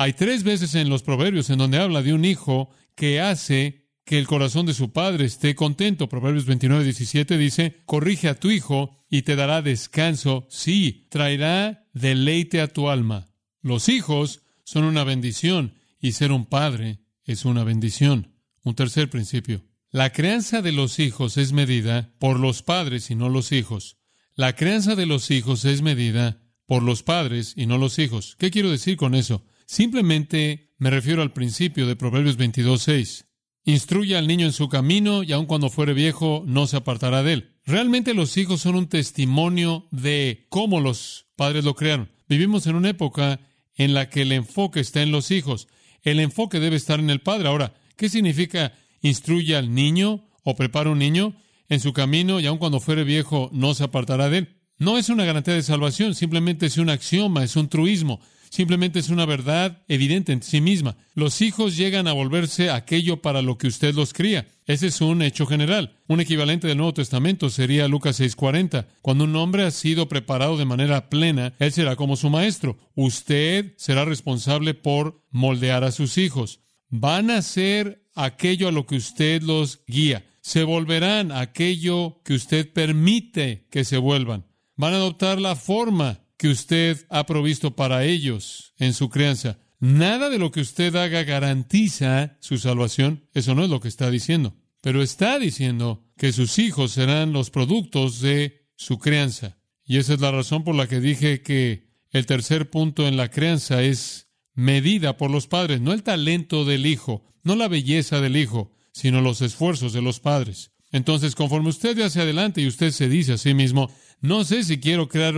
Hay 0.00 0.14
tres 0.14 0.44
veces 0.44 0.74
en 0.76 0.88
los 0.88 1.02
proverbios 1.02 1.50
en 1.50 1.58
donde 1.58 1.76
habla 1.76 2.00
de 2.00 2.14
un 2.14 2.24
hijo 2.24 2.70
que 2.94 3.20
hace 3.20 3.90
que 4.06 4.18
el 4.18 4.26
corazón 4.26 4.64
de 4.64 4.72
su 4.72 4.92
padre 4.92 5.26
esté 5.26 5.54
contento. 5.54 6.08
Proverbios 6.08 6.46
29, 6.46 6.84
17 6.84 7.36
dice, 7.36 7.82
corrige 7.84 8.30
a 8.30 8.40
tu 8.40 8.50
hijo 8.50 8.96
y 9.10 9.20
te 9.22 9.36
dará 9.36 9.60
descanso. 9.60 10.46
Sí, 10.48 11.06
traerá 11.10 11.86
deleite 11.92 12.62
a 12.62 12.68
tu 12.68 12.88
alma. 12.88 13.28
Los 13.60 13.90
hijos 13.90 14.40
son 14.64 14.84
una 14.84 15.04
bendición 15.04 15.74
y 16.00 16.12
ser 16.12 16.32
un 16.32 16.46
padre 16.46 17.00
es 17.26 17.44
una 17.44 17.62
bendición. 17.62 18.32
Un 18.62 18.74
tercer 18.74 19.10
principio. 19.10 19.66
La 19.90 20.12
crianza 20.12 20.62
de 20.62 20.72
los 20.72 20.98
hijos 20.98 21.36
es 21.36 21.52
medida 21.52 22.14
por 22.18 22.40
los 22.40 22.62
padres 22.62 23.10
y 23.10 23.16
no 23.16 23.28
los 23.28 23.52
hijos. 23.52 23.98
La 24.34 24.56
crianza 24.56 24.94
de 24.94 25.04
los 25.04 25.30
hijos 25.30 25.66
es 25.66 25.82
medida 25.82 26.40
por 26.64 26.82
los 26.82 27.02
padres 27.02 27.52
y 27.54 27.66
no 27.66 27.76
los 27.76 27.98
hijos. 27.98 28.36
¿Qué 28.38 28.50
quiero 28.50 28.70
decir 28.70 28.96
con 28.96 29.14
eso? 29.14 29.44
Simplemente 29.70 30.74
me 30.78 30.90
refiero 30.90 31.22
al 31.22 31.32
principio 31.32 31.86
de 31.86 31.94
Proverbios 31.94 32.36
22.6. 32.36 33.26
Instruye 33.62 34.16
al 34.16 34.26
niño 34.26 34.46
en 34.46 34.52
su 34.52 34.68
camino 34.68 35.22
y 35.22 35.30
aun 35.30 35.46
cuando 35.46 35.70
fuere 35.70 35.94
viejo 35.94 36.42
no 36.44 36.66
se 36.66 36.76
apartará 36.76 37.22
de 37.22 37.34
él. 37.34 37.54
Realmente 37.64 38.12
los 38.12 38.36
hijos 38.36 38.62
son 38.62 38.74
un 38.74 38.88
testimonio 38.88 39.86
de 39.92 40.48
cómo 40.48 40.80
los 40.80 41.26
padres 41.36 41.64
lo 41.64 41.76
crearon. 41.76 42.10
Vivimos 42.28 42.66
en 42.66 42.74
una 42.74 42.88
época 42.88 43.38
en 43.76 43.94
la 43.94 44.10
que 44.10 44.22
el 44.22 44.32
enfoque 44.32 44.80
está 44.80 45.02
en 45.02 45.12
los 45.12 45.30
hijos. 45.30 45.68
El 46.02 46.18
enfoque 46.18 46.58
debe 46.58 46.74
estar 46.74 46.98
en 46.98 47.08
el 47.08 47.20
padre. 47.20 47.46
Ahora, 47.46 47.72
¿qué 47.94 48.08
significa 48.08 48.72
instruye 49.02 49.54
al 49.54 49.72
niño 49.72 50.26
o 50.42 50.56
prepara 50.56 50.90
un 50.90 50.98
niño 50.98 51.36
en 51.68 51.78
su 51.78 51.92
camino 51.92 52.40
y 52.40 52.46
aun 52.46 52.58
cuando 52.58 52.80
fuere 52.80 53.04
viejo 53.04 53.50
no 53.52 53.74
se 53.74 53.84
apartará 53.84 54.30
de 54.30 54.38
él? 54.38 54.48
No 54.78 54.98
es 54.98 55.10
una 55.10 55.24
garantía 55.24 55.54
de 55.54 55.62
salvación, 55.62 56.16
simplemente 56.16 56.66
es 56.66 56.76
un 56.76 56.90
axioma, 56.90 57.44
es 57.44 57.54
un 57.54 57.68
truismo. 57.68 58.20
Simplemente 58.50 58.98
es 58.98 59.10
una 59.10 59.26
verdad 59.26 59.84
evidente 59.86 60.32
en 60.32 60.42
sí 60.42 60.60
misma. 60.60 60.96
Los 61.14 61.40
hijos 61.40 61.76
llegan 61.76 62.08
a 62.08 62.12
volverse 62.12 62.68
aquello 62.68 63.22
para 63.22 63.42
lo 63.42 63.56
que 63.56 63.68
usted 63.68 63.94
los 63.94 64.12
cría. 64.12 64.48
Ese 64.66 64.88
es 64.88 65.00
un 65.00 65.22
hecho 65.22 65.46
general. 65.46 65.96
Un 66.08 66.20
equivalente 66.20 66.66
del 66.66 66.76
Nuevo 66.76 66.92
Testamento 66.92 67.48
sería 67.48 67.86
Lucas 67.86 68.18
6:40. 68.18 68.88
Cuando 69.02 69.22
un 69.22 69.36
hombre 69.36 69.62
ha 69.62 69.70
sido 69.70 70.08
preparado 70.08 70.56
de 70.56 70.64
manera 70.64 71.08
plena, 71.08 71.54
él 71.60 71.70
será 71.70 71.94
como 71.94 72.16
su 72.16 72.28
maestro. 72.28 72.76
Usted 72.96 73.72
será 73.76 74.04
responsable 74.04 74.74
por 74.74 75.24
moldear 75.30 75.84
a 75.84 75.92
sus 75.92 76.18
hijos. 76.18 76.58
Van 76.88 77.30
a 77.30 77.42
ser 77.42 78.04
aquello 78.16 78.66
a 78.66 78.72
lo 78.72 78.84
que 78.84 78.96
usted 78.96 79.42
los 79.42 79.84
guía. 79.86 80.26
Se 80.40 80.64
volverán 80.64 81.30
aquello 81.30 82.20
que 82.24 82.34
usted 82.34 82.72
permite 82.72 83.68
que 83.70 83.84
se 83.84 83.98
vuelvan. 83.98 84.46
Van 84.74 84.94
a 84.94 84.96
adoptar 84.96 85.40
la 85.40 85.54
forma 85.54 86.24
que 86.40 86.48
usted 86.48 87.04
ha 87.10 87.26
provisto 87.26 87.76
para 87.76 88.04
ellos 88.04 88.72
en 88.78 88.94
su 88.94 89.10
crianza. 89.10 89.58
Nada 89.78 90.30
de 90.30 90.38
lo 90.38 90.50
que 90.50 90.62
usted 90.62 90.96
haga 90.96 91.22
garantiza 91.22 92.38
su 92.40 92.56
salvación. 92.56 93.28
Eso 93.34 93.54
no 93.54 93.62
es 93.62 93.68
lo 93.68 93.80
que 93.80 93.88
está 93.88 94.10
diciendo. 94.10 94.56
Pero 94.80 95.02
está 95.02 95.38
diciendo 95.38 96.02
que 96.16 96.32
sus 96.32 96.58
hijos 96.58 96.92
serán 96.92 97.34
los 97.34 97.50
productos 97.50 98.22
de 98.22 98.70
su 98.74 98.98
crianza. 98.98 99.58
Y 99.84 99.98
esa 99.98 100.14
es 100.14 100.20
la 100.20 100.30
razón 100.30 100.64
por 100.64 100.74
la 100.74 100.88
que 100.88 101.00
dije 101.00 101.42
que 101.42 101.90
el 102.08 102.24
tercer 102.24 102.70
punto 102.70 103.06
en 103.06 103.18
la 103.18 103.30
crianza 103.30 103.82
es 103.82 104.30
medida 104.54 105.18
por 105.18 105.30
los 105.30 105.46
padres, 105.46 105.82
no 105.82 105.92
el 105.92 106.02
talento 106.02 106.64
del 106.64 106.86
hijo, 106.86 107.22
no 107.42 107.54
la 107.54 107.68
belleza 107.68 108.22
del 108.22 108.38
hijo, 108.38 108.72
sino 108.92 109.20
los 109.20 109.42
esfuerzos 109.42 109.92
de 109.92 110.00
los 110.00 110.20
padres. 110.20 110.72
Entonces, 110.90 111.34
conforme 111.34 111.68
usted 111.68 111.94
ve 111.96 112.04
hacia 112.04 112.22
adelante 112.22 112.62
y 112.62 112.66
usted 112.66 112.92
se 112.92 113.10
dice 113.10 113.34
a 113.34 113.38
sí 113.38 113.52
mismo, 113.52 113.90
no 114.22 114.44
sé 114.44 114.64
si 114.64 114.80
quiero 114.80 115.08
crear 115.08 115.36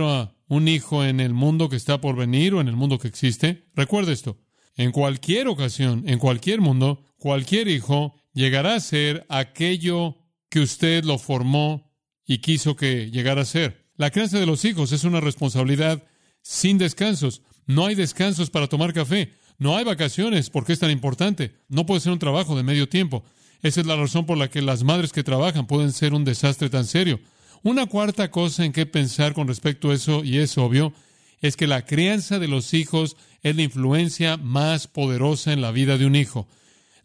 un 0.53 0.67
hijo 0.67 1.03
en 1.03 1.19
el 1.19 1.33
mundo 1.33 1.67
que 1.67 1.75
está 1.75 1.99
por 1.99 2.15
venir 2.15 2.53
o 2.53 2.61
en 2.61 2.67
el 2.67 2.75
mundo 2.75 2.99
que 2.99 3.07
existe. 3.07 3.65
Recuerde 3.75 4.13
esto. 4.13 4.37
En 4.75 4.91
cualquier 4.91 5.47
ocasión, 5.47 6.03
en 6.07 6.19
cualquier 6.19 6.61
mundo, 6.61 7.03
cualquier 7.17 7.67
hijo 7.67 8.15
llegará 8.33 8.75
a 8.75 8.79
ser 8.79 9.25
aquello 9.29 10.17
que 10.49 10.59
usted 10.59 11.03
lo 11.03 11.17
formó 11.17 11.91
y 12.25 12.39
quiso 12.39 12.75
que 12.75 13.11
llegara 13.11 13.41
a 13.41 13.45
ser. 13.45 13.89
La 13.95 14.11
crianza 14.11 14.39
de 14.39 14.45
los 14.45 14.65
hijos 14.65 14.91
es 14.91 15.03
una 15.03 15.19
responsabilidad 15.19 16.03
sin 16.41 16.77
descansos. 16.77 17.41
No 17.65 17.85
hay 17.85 17.95
descansos 17.95 18.49
para 18.49 18.67
tomar 18.67 18.93
café. 18.93 19.33
No 19.57 19.77
hay 19.77 19.83
vacaciones 19.83 20.49
porque 20.49 20.73
es 20.73 20.79
tan 20.79 20.91
importante. 20.91 21.53
No 21.67 21.85
puede 21.85 22.01
ser 22.01 22.11
un 22.11 22.19
trabajo 22.19 22.55
de 22.55 22.63
medio 22.63 22.89
tiempo. 22.89 23.23
Esa 23.61 23.81
es 23.81 23.87
la 23.87 23.95
razón 23.95 24.25
por 24.25 24.37
la 24.37 24.49
que 24.49 24.61
las 24.61 24.83
madres 24.83 25.13
que 25.13 25.23
trabajan 25.23 25.67
pueden 25.67 25.93
ser 25.93 26.13
un 26.13 26.25
desastre 26.25 26.69
tan 26.69 26.85
serio. 26.85 27.19
Una 27.63 27.85
cuarta 27.85 28.29
cosa 28.29 28.65
en 28.65 28.73
que 28.73 28.85
pensar 28.85 29.33
con 29.33 29.47
respecto 29.47 29.89
a 29.89 29.93
eso, 29.93 30.25
y 30.25 30.39
es 30.39 30.57
obvio, 30.57 30.93
es 31.41 31.55
que 31.55 31.65
la 31.65 31.85
crianza 31.85 32.37
de 32.37 32.49
los 32.49 32.73
hijos 32.73 33.15
es 33.41 33.55
la 33.55 33.61
influencia 33.61 34.35
más 34.35 34.87
poderosa 34.87 35.53
en 35.53 35.61
la 35.61 35.71
vida 35.71 35.97
de 35.97 36.05
un 36.05 36.17
hijo. 36.17 36.45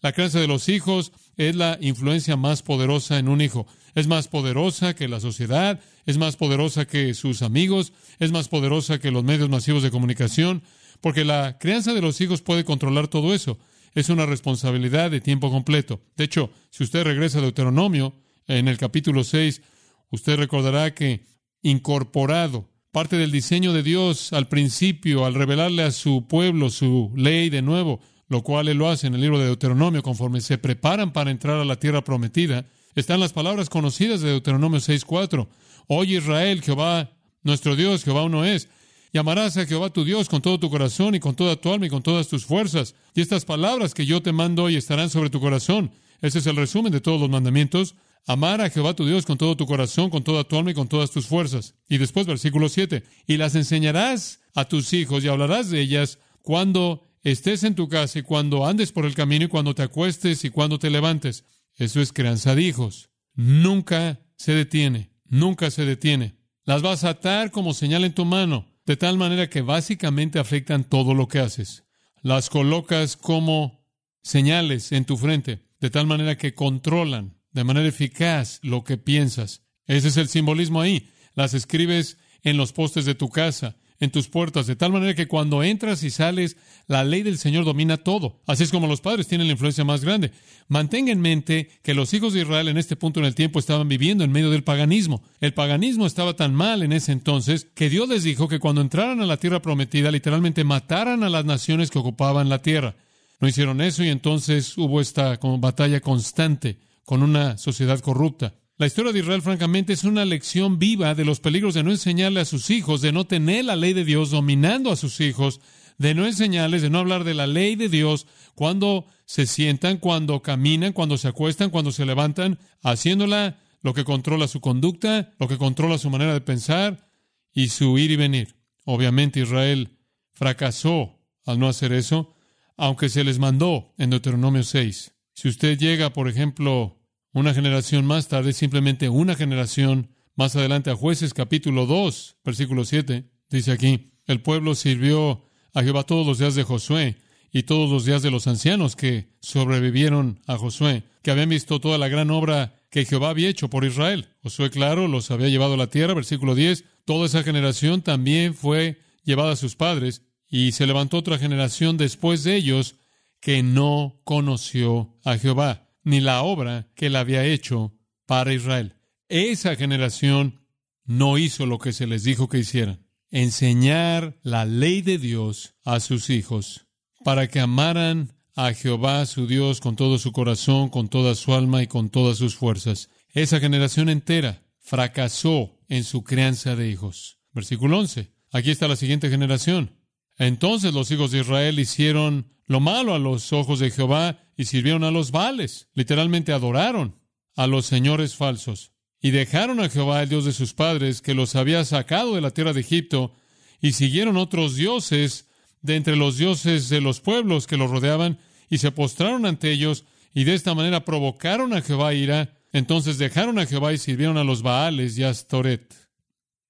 La 0.01 0.11
crianza 0.13 0.41
de 0.41 0.49
los 0.49 0.69
hijos 0.69 1.13
es 1.37 1.55
la 1.55 1.79
influencia 1.81 2.37
más 2.37 2.63
poderosa 2.63 3.21
en 3.21 3.29
un 3.29 3.41
hijo. 3.41 3.69
Es 3.95 4.09
más 4.09 4.27
poderosa 4.27 4.95
que 4.95 5.07
la 5.07 5.21
sociedad, 5.21 5.79
es 6.07 6.19
más 6.19 6.35
poderosa 6.35 6.87
que 6.87 7.15
sus 7.15 7.43
amigos, 7.43 7.93
es 8.19 8.33
más 8.33 8.49
poderosa 8.49 8.99
que 8.99 9.13
los 9.13 9.23
medios 9.23 9.49
masivos 9.49 9.85
de 9.85 9.93
comunicación, 9.93 10.63
porque 11.01 11.25
la 11.25 11.59
crianza 11.59 11.95
de 11.95 12.03
los 12.03 12.21
hijos 12.21 12.43
puede 12.43 12.65
controlar 12.65 13.07
todo 13.07 13.33
eso. 13.33 13.59
Es 13.95 14.09
una 14.09 14.27
responsabilidad 14.27 15.13
de 15.13 15.21
tiempo 15.21 15.53
completo. 15.53 16.01
De 16.17 16.25
hecho, 16.25 16.51
si 16.71 16.83
usted 16.83 17.05
regresa 17.05 17.39
a 17.39 17.43
Deuteronomio, 17.43 18.15
en 18.49 18.67
el 18.67 18.77
capítulo 18.77 19.23
6, 19.23 19.63
Usted 20.11 20.37
recordará 20.37 20.95
que 20.95 21.27
incorporado 21.63 22.69
parte 22.93 23.17
del 23.17 23.31
diseño 23.31 23.73
de 23.73 23.83
Dios 23.83 24.33
al 24.33 24.49
principio, 24.49 25.25
al 25.25 25.35
revelarle 25.35 25.83
a 25.83 25.91
su 25.91 26.27
pueblo 26.27 26.71
su 26.71 27.13
ley 27.15 27.51
de 27.51 27.63
nuevo, 27.63 28.01
lo 28.29 28.43
cual 28.43 28.69
él 28.69 28.79
lo 28.79 28.89
hace 28.89 29.07
en 29.07 29.15
el 29.15 29.21
libro 29.21 29.39
de 29.39 29.47
Deuteronomio, 29.47 30.03
conforme 30.03 30.41
se 30.41 30.59
preparan 30.59 31.13
para 31.13 31.31
entrar 31.31 31.59
a 31.59 31.65
la 31.65 31.77
tierra 31.77 32.03
prometida, 32.03 32.67
están 32.95 33.21
las 33.21 33.33
palabras 33.33 33.69
conocidas 33.69 34.21
de 34.21 34.31
Deuteronomio 34.31 34.81
6.4. 34.81 35.49
Oye 35.87 36.17
Israel, 36.17 36.63
Jehová, 36.63 37.11
nuestro 37.43 37.77
Dios, 37.77 38.05
Jehová 38.05 38.25
uno 38.25 38.45
es. 38.45 38.69
Llamarás 39.13 39.57
a 39.57 39.65
Jehová 39.65 39.91
tu 39.91 40.05
Dios 40.05 40.29
con 40.29 40.43
todo 40.43 40.59
tu 40.59 40.69
corazón 40.69 41.15
y 41.15 41.21
con 41.21 41.35
toda 41.35 41.57
tu 41.57 41.73
alma 41.73 41.87
y 41.87 41.91
con 41.91 42.03
todas 42.03 42.29
tus 42.29 42.45
fuerzas. 42.45 42.95
Y 43.15 43.21
estas 43.21 43.45
palabras 43.45 43.95
que 43.95 44.05
yo 44.05 44.21
te 44.23 44.33
mando 44.33 44.65
hoy 44.65 44.77
estarán 44.77 45.09
sobre 45.09 45.31
tu 45.31 45.41
corazón. 45.41 45.91
Ese 46.21 46.41
es 46.41 46.47
el 46.47 46.57
resumen 46.57 46.93
de 46.93 47.01
todos 47.01 47.21
los 47.21 47.31
mandamientos. 47.31 47.95
Amar 48.29 48.61
a 48.61 48.69
Jehová 48.69 48.95
tu 48.95 49.07
Dios 49.07 49.25
con 49.25 49.39
todo 49.39 49.57
tu 49.57 49.65
corazón, 49.65 50.11
con 50.11 50.23
toda 50.23 50.45
tu 50.45 50.59
alma 50.59 50.73
y 50.73 50.75
con 50.75 50.87
todas 50.87 51.11
tus 51.11 51.27
fuerzas. 51.27 51.75
Y 51.89 51.97
después, 51.97 52.27
versículo 52.27 52.69
7, 52.69 53.03
y 53.27 53.39
las 53.39 53.55
enseñarás 53.55 54.41
a 54.55 54.67
tus 54.67 54.93
hijos 54.93 55.25
y 55.25 55.29
hablarás 55.29 55.71
de 55.71 55.81
ellas 55.81 56.19
cuando 56.43 57.09
estés 57.23 57.65
en 57.65 57.75
tu 57.75 57.89
casa 57.89 58.19
y 58.19 58.23
cuando 58.23 58.67
andes 58.67 58.93
por 58.93 59.07
el 59.07 59.15
camino 59.15 59.47
y 59.47 59.49
cuando 59.49 59.75
te 59.75 59.83
acuestes 59.83 60.45
y 60.45 60.51
cuando 60.51 60.79
te 60.79 60.91
levantes. 60.91 61.45
Eso 61.77 62.03
es 62.03 62.13
crianza 62.13 62.55
de 62.55 62.65
hijos. 62.65 63.09
Nunca 63.33 64.21
se 64.37 64.53
detiene, 64.53 65.11
nunca 65.25 65.71
se 65.71 65.87
detiene. 65.87 66.37
Las 66.65 66.83
vas 66.83 67.05
a 67.05 67.11
atar 67.11 67.51
como 67.51 67.73
señal 67.73 68.05
en 68.05 68.13
tu 68.13 68.27
mano, 68.27 68.67
de 68.85 68.99
tal 68.99 69.17
manera 69.17 69.49
que 69.49 69.63
básicamente 69.63 70.39
afectan 70.39 70.85
todo 70.85 71.15
lo 71.15 71.29
que 71.29 71.39
haces. 71.39 71.85
Las 72.21 72.51
colocas 72.51 73.17
como 73.17 73.87
señales 74.23 74.93
en 74.93 75.07
tu 75.07 75.17
frente, 75.17 75.63
de 75.81 75.89
tal 75.89 76.07
manera 76.07 76.37
que 76.37 76.53
controlan 76.53 77.38
de 77.53 77.65
manera 77.65 77.89
eficaz 77.89 78.61
lo 78.63 78.85
que 78.85 78.97
piensas. 78.97 79.63
Ese 79.87 80.09
es 80.09 80.17
el 80.17 80.29
simbolismo 80.29 80.81
ahí. 80.81 81.09
Las 81.35 81.55
escribes 81.55 82.19
en 82.43 82.57
los 82.57 82.73
postes 82.73 83.05
de 83.05 83.15
tu 83.15 83.29
casa, 83.29 83.77
en 84.01 84.11
tus 84.11 84.29
puertas, 84.29 84.67
de 84.67 84.77
tal 84.77 84.93
manera 84.93 85.15
que 85.15 85.27
cuando 85.27 85.63
entras 85.63 86.05
y 86.05 86.11
sales, 86.11 86.57
la 86.87 87.03
ley 87.03 87.23
del 87.23 87.39
Señor 87.39 87.65
domina 87.65 87.97
todo. 87.97 88.41
Así 88.47 88.63
es 88.63 88.71
como 88.71 88.87
los 88.87 89.01
padres 89.01 89.27
tienen 89.27 89.49
la 89.49 89.55
influencia 89.55 89.85
más 89.85 90.05
grande. 90.05 90.31
Mantenga 90.69 91.11
en 91.11 91.21
mente 91.21 91.69
que 91.83 91.95
los 91.95 92.15
hijos 92.15 92.33
de 92.33 92.43
Israel 92.43 92.69
en 92.69 92.79
este 92.79 92.97
punto 92.97 93.19
en 93.19 93.27
el 93.27 93.35
tiempo 93.35 93.59
estaban 93.59 93.89
viviendo 93.89 94.23
en 94.23 94.31
medio 94.31 94.51
del 94.51 94.63
paganismo. 94.63 95.23
El 95.41 95.55
paganismo 95.55 96.07
estaba 96.07 96.37
tan 96.37 96.55
mal 96.55 96.83
en 96.83 96.93
ese 96.93 97.13
entonces 97.13 97.67
que 97.75 97.91
Dios 97.91 98.09
les 98.09 98.23
dijo 98.23 98.47
que 98.47 98.61
cuando 98.61 98.83
entraran 98.83 99.21
a 99.21 99.27
la 99.27 99.39
tierra 99.39 99.63
prometida, 99.63 100.13
literalmente 100.13 100.63
mataran 100.65 101.25
a 101.25 101.31
las 101.31 101.45
naciones 101.45 101.91
que 101.91 101.99
ocupaban 101.99 102.49
la 102.49 102.63
tierra. 102.63 102.95
No 103.41 103.49
hicieron 103.49 103.81
eso 103.81 104.05
y 104.05 104.09
entonces 104.09 104.77
hubo 104.79 105.01
esta 105.01 105.39
batalla 105.59 106.01
constante 106.01 106.79
con 107.09 107.23
una 107.23 107.57
sociedad 107.57 108.01
corrupta. 108.01 108.53
La 108.77 108.87
historia 108.87 109.13
de 109.13 109.21
Israel, 109.21 109.41
francamente, 109.41 109.95
es 109.95 110.05
una 110.05 110.27
lección 110.27 110.79
viva 110.79 111.15
de 111.15 111.25
los 111.25 111.41
peligros 111.41 111.73
de 111.73 111.83
no 111.83 111.91
enseñarle 111.91 112.41
a 112.41 112.45
sus 112.45 112.69
hijos, 112.69 113.01
de 113.01 113.13
no 113.13 113.27
tener 113.27 113.65
la 113.65 113.77
ley 113.77 113.95
de 113.95 114.05
Dios 114.05 114.31
dominando 114.31 114.93
a 114.93 114.97
sus 114.97 115.19
hijos, 115.23 115.63
de 115.97 116.15
no 116.15 116.27
enseñarles, 116.27 116.83
de 116.83 116.91
no 116.91 116.99
hablar 116.99 117.25
de 117.25 117.33
la 117.33 117.47
ley 117.47 117.77
de 117.77 117.89
Dios 117.89 118.27
cuando 118.55 119.07
se 119.25 119.47
sientan, 119.47 119.97
cuando 119.97 120.43
caminan, 120.43 120.93
cuando 120.93 121.17
se 121.17 121.29
acuestan, 121.29 121.71
cuando 121.71 121.93
se 121.93 122.05
levantan, 122.05 122.59
haciéndola 122.83 123.59
lo 123.81 123.95
que 123.95 124.05
controla 124.05 124.47
su 124.47 124.61
conducta, 124.61 125.33
lo 125.39 125.49
que 125.49 125.57
controla 125.57 125.97
su 125.97 126.11
manera 126.11 126.35
de 126.35 126.43
pensar 126.43 127.09
y 127.55 127.69
su 127.69 127.97
ir 127.97 128.11
y 128.11 128.17
venir. 128.17 128.57
Obviamente 128.85 129.41
Israel 129.41 129.97
fracasó 130.35 131.19
al 131.47 131.59
no 131.59 131.69
hacer 131.69 131.95
eso, 131.95 132.35
aunque 132.77 133.09
se 133.09 133.25
les 133.25 133.39
mandó 133.39 133.95
en 133.97 134.11
Deuteronomio 134.11 134.63
6. 134.63 135.15
Si 135.33 135.47
usted 135.47 135.79
llega, 135.79 136.13
por 136.13 136.29
ejemplo, 136.29 136.98
una 137.33 137.55
generación 137.55 138.07
más 138.07 138.29
tarde, 138.29 138.53
simplemente 138.53 139.09
una 139.09 139.35
generación 139.35 140.11
más 140.35 140.57
adelante 140.57 140.91
a 140.91 140.97
jueces 140.97 141.35
capítulo 141.35 141.87
2, 141.87 142.37
versículo 142.45 142.85
7, 142.85 143.25
dice 143.51 143.73
aquí, 143.73 144.13
el 144.27 144.41
pueblo 144.41 144.75
sirvió 144.75 145.45
a 145.75 145.83
Jehová 145.83 146.05
todos 146.05 146.27
los 146.27 146.39
días 146.39 146.55
de 146.55 146.63
Josué 146.63 147.17
y 147.51 147.65
todos 147.65 147.91
los 147.91 148.05
días 148.05 148.23
de 148.23 148.31
los 148.31 148.47
ancianos 148.47 148.95
que 148.95 149.31
sobrevivieron 149.41 150.41
a 150.47 150.57
Josué, 150.57 151.05
que 151.23 151.31
habían 151.31 151.49
visto 151.49 151.81
toda 151.81 151.99
la 151.99 152.09
gran 152.09 152.31
obra 152.31 152.75
que 152.91 153.05
Jehová 153.05 153.31
había 153.31 153.49
hecho 153.49 153.69
por 153.69 153.85
Israel. 153.85 154.29
Josué, 154.43 154.71
claro, 154.71 155.09
los 155.09 155.31
había 155.31 155.49
llevado 155.49 155.75
a 155.75 155.79
la 155.79 155.89
tierra, 155.89 156.15
versículo 156.15 156.55
10. 156.55 156.85
Toda 157.05 157.27
esa 157.27 157.43
generación 157.43 158.03
también 158.03 158.55
fue 158.55 158.99
llevada 159.25 159.53
a 159.53 159.57
sus 159.57 159.77
padres, 159.77 160.23
y 160.49 160.73
se 160.73 160.87
levantó 160.87 161.19
otra 161.19 161.39
generación 161.39 161.97
después 161.97 162.45
de 162.45 162.57
ellos 162.57 162.97
que 163.41 163.63
no 163.63 164.21
conoció 164.25 165.15
a 165.25 165.37
Jehová, 165.37 165.88
ni 166.03 166.21
la 166.21 166.43
obra 166.43 166.89
que 166.95 167.07
él 167.07 167.17
había 167.17 167.45
hecho 167.45 167.95
para 168.27 168.53
Israel. 168.53 168.97
Esa 169.29 169.77
generación 169.77 170.61
no 171.05 171.39
hizo 171.39 171.67
lo 171.67 171.79
que 171.79 171.93
se 171.93 172.07
les 172.07 172.23
dijo 172.23 172.49
que 172.49 172.59
hicieran, 172.59 173.07
enseñar 173.31 174.39
la 174.43 174.65
ley 174.65 175.03
de 175.03 175.19
Dios 175.19 175.75
a 175.85 176.01
sus 176.01 176.31
hijos, 176.31 176.87
para 177.25 177.49
que 177.49 177.61
amaran 177.61 178.33
a 178.55 178.73
Jehová 178.73 179.25
su 179.27 179.47
Dios 179.47 179.81
con 179.81 179.97
todo 179.97 180.19
su 180.19 180.33
corazón, 180.33 180.89
con 180.89 181.09
toda 181.09 181.35
su 181.35 181.55
alma 181.55 181.83
y 181.83 181.87
con 181.87 182.11
todas 182.11 182.39
sus 182.39 182.57
fuerzas. 182.57 183.09
Esa 183.33 183.61
generación 183.61 184.09
entera 184.09 184.63
fracasó 184.81 185.79
en 185.89 186.05
su 186.05 186.25
crianza 186.25 186.75
de 186.75 186.89
hijos. 186.89 187.39
Versículo 187.53 187.99
11. 187.99 188.33
Aquí 188.51 188.71
está 188.71 188.89
la 188.89 188.97
siguiente 188.97 189.31
generación. 189.31 189.97
Entonces 190.39 190.95
los 190.95 191.11
hijos 191.11 191.31
de 191.31 191.41
Israel 191.41 191.79
hicieron 191.79 192.53
lo 192.67 192.81
malo 192.81 193.15
a 193.15 193.19
los 193.19 193.53
ojos 193.53 193.81
de 193.81 193.91
Jehová 193.91 194.39
y 194.59 194.65
sirvieron 194.65 195.05
a 195.05 195.13
los 195.13 195.31
vales. 195.31 195.89
Literalmente 195.95 196.53
adoraron 196.53 197.15
a 197.55 197.69
los 197.69 197.87
señores 197.87 198.35
falsos. 198.35 198.93
Y 199.23 199.31
dejaron 199.31 199.79
a 199.81 199.89
Jehová, 199.89 200.23
el 200.23 200.29
Dios 200.29 200.45
de 200.45 200.53
sus 200.53 200.75
padres, 200.75 201.23
que 201.23 201.33
los 201.33 201.55
había 201.55 201.85
sacado 201.85 202.35
de 202.35 202.41
la 202.41 202.51
tierra 202.51 202.73
de 202.73 202.81
Egipto, 202.81 203.33
y 203.81 203.93
siguieron 203.93 204.37
otros 204.37 204.75
dioses 204.75 205.49
de 205.81 205.95
entre 205.95 206.17
los 206.17 206.37
dioses 206.37 206.89
de 206.89 207.01
los 207.01 207.21
pueblos 207.21 207.69
que 207.69 207.77
los 207.77 207.89
rodeaban, 207.89 208.41
y 208.69 208.79
se 208.79 208.91
postraron 208.91 209.47
ante 209.47 209.71
ellos, 209.71 210.05
y 210.35 210.43
de 210.43 210.55
esta 210.55 210.75
manera 210.75 211.05
provocaron 211.05 211.73
a 211.73 211.81
Jehová 211.81 212.13
ira. 212.15 212.59
Entonces 212.73 213.17
dejaron 213.17 213.61
a 213.61 213.67
Jehová 213.67 213.93
y 213.93 213.99
sirvieron 213.99 214.39
a 214.39 214.45
los 214.45 214.63
Baales 214.63 215.17
y 215.17 215.23
a 215.23 215.31
Astoret. 215.31 215.95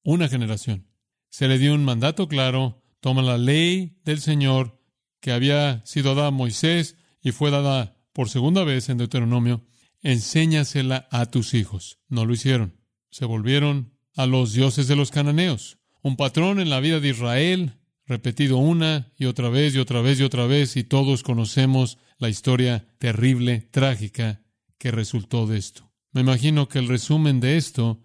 Una 0.04 0.28
generación. 0.28 0.87
Se 1.30 1.49
le 1.49 1.59
dio 1.59 1.75
un 1.75 1.85
mandato 1.85 2.28
claro, 2.28 2.83
toma 3.00 3.23
la 3.23 3.38
ley 3.38 3.99
del 4.04 4.21
Señor 4.21 4.78
que 5.21 5.33
había 5.33 5.85
sido 5.87 6.14
dada 6.14 6.28
a 6.28 6.30
Moisés 6.30 6.98
y 7.23 7.33
fue 7.33 7.51
dada 7.51 7.97
por 8.13 8.29
segunda 8.29 8.65
vez 8.65 8.89
en 8.89 8.99
Deuteronomio, 8.99 9.65
enséñasela 10.03 11.09
a 11.11 11.27
tus 11.27 11.55
hijos. 11.55 11.99
No 12.09 12.25
lo 12.25 12.33
hicieron. 12.33 12.77
Se 13.11 13.25
volvieron 13.25 13.95
a 14.17 14.27
los 14.27 14.53
dioses 14.53 14.89
de 14.89 14.97
los 14.97 15.11
cananeos. 15.11 15.79
Un 16.03 16.17
patrón 16.17 16.61
en 16.61 16.71
la 16.71 16.81
vida 16.81 17.01
de 17.01 17.09
Israel 17.09 17.79
repetido 18.07 18.57
una 18.57 19.13
y 19.17 19.27
otra 19.27 19.51
vez 19.51 19.75
y 19.75 19.79
otra 19.79 20.01
vez 20.01 20.19
y 20.19 20.23
otra 20.23 20.47
vez, 20.47 20.77
y 20.77 20.85
todos 20.85 21.23
conocemos 21.23 21.99
la 22.17 22.29
historia 22.29 22.89
terrible, 22.99 23.69
trágica 23.71 24.43
que 24.79 24.91
resultó 24.91 25.47
de 25.47 25.59
esto. 25.59 25.93
Me 26.13 26.23
imagino 26.23 26.69
que 26.69 26.79
el 26.79 26.89
resumen 26.89 27.39
de 27.39 27.59
esto 27.59 28.03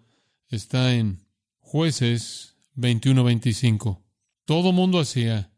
está 0.48 0.94
en 0.94 1.26
jueces 1.58 2.56
21-25. 2.76 4.04
Todo 4.44 4.72
mundo 4.72 5.00
hacía 5.00 5.52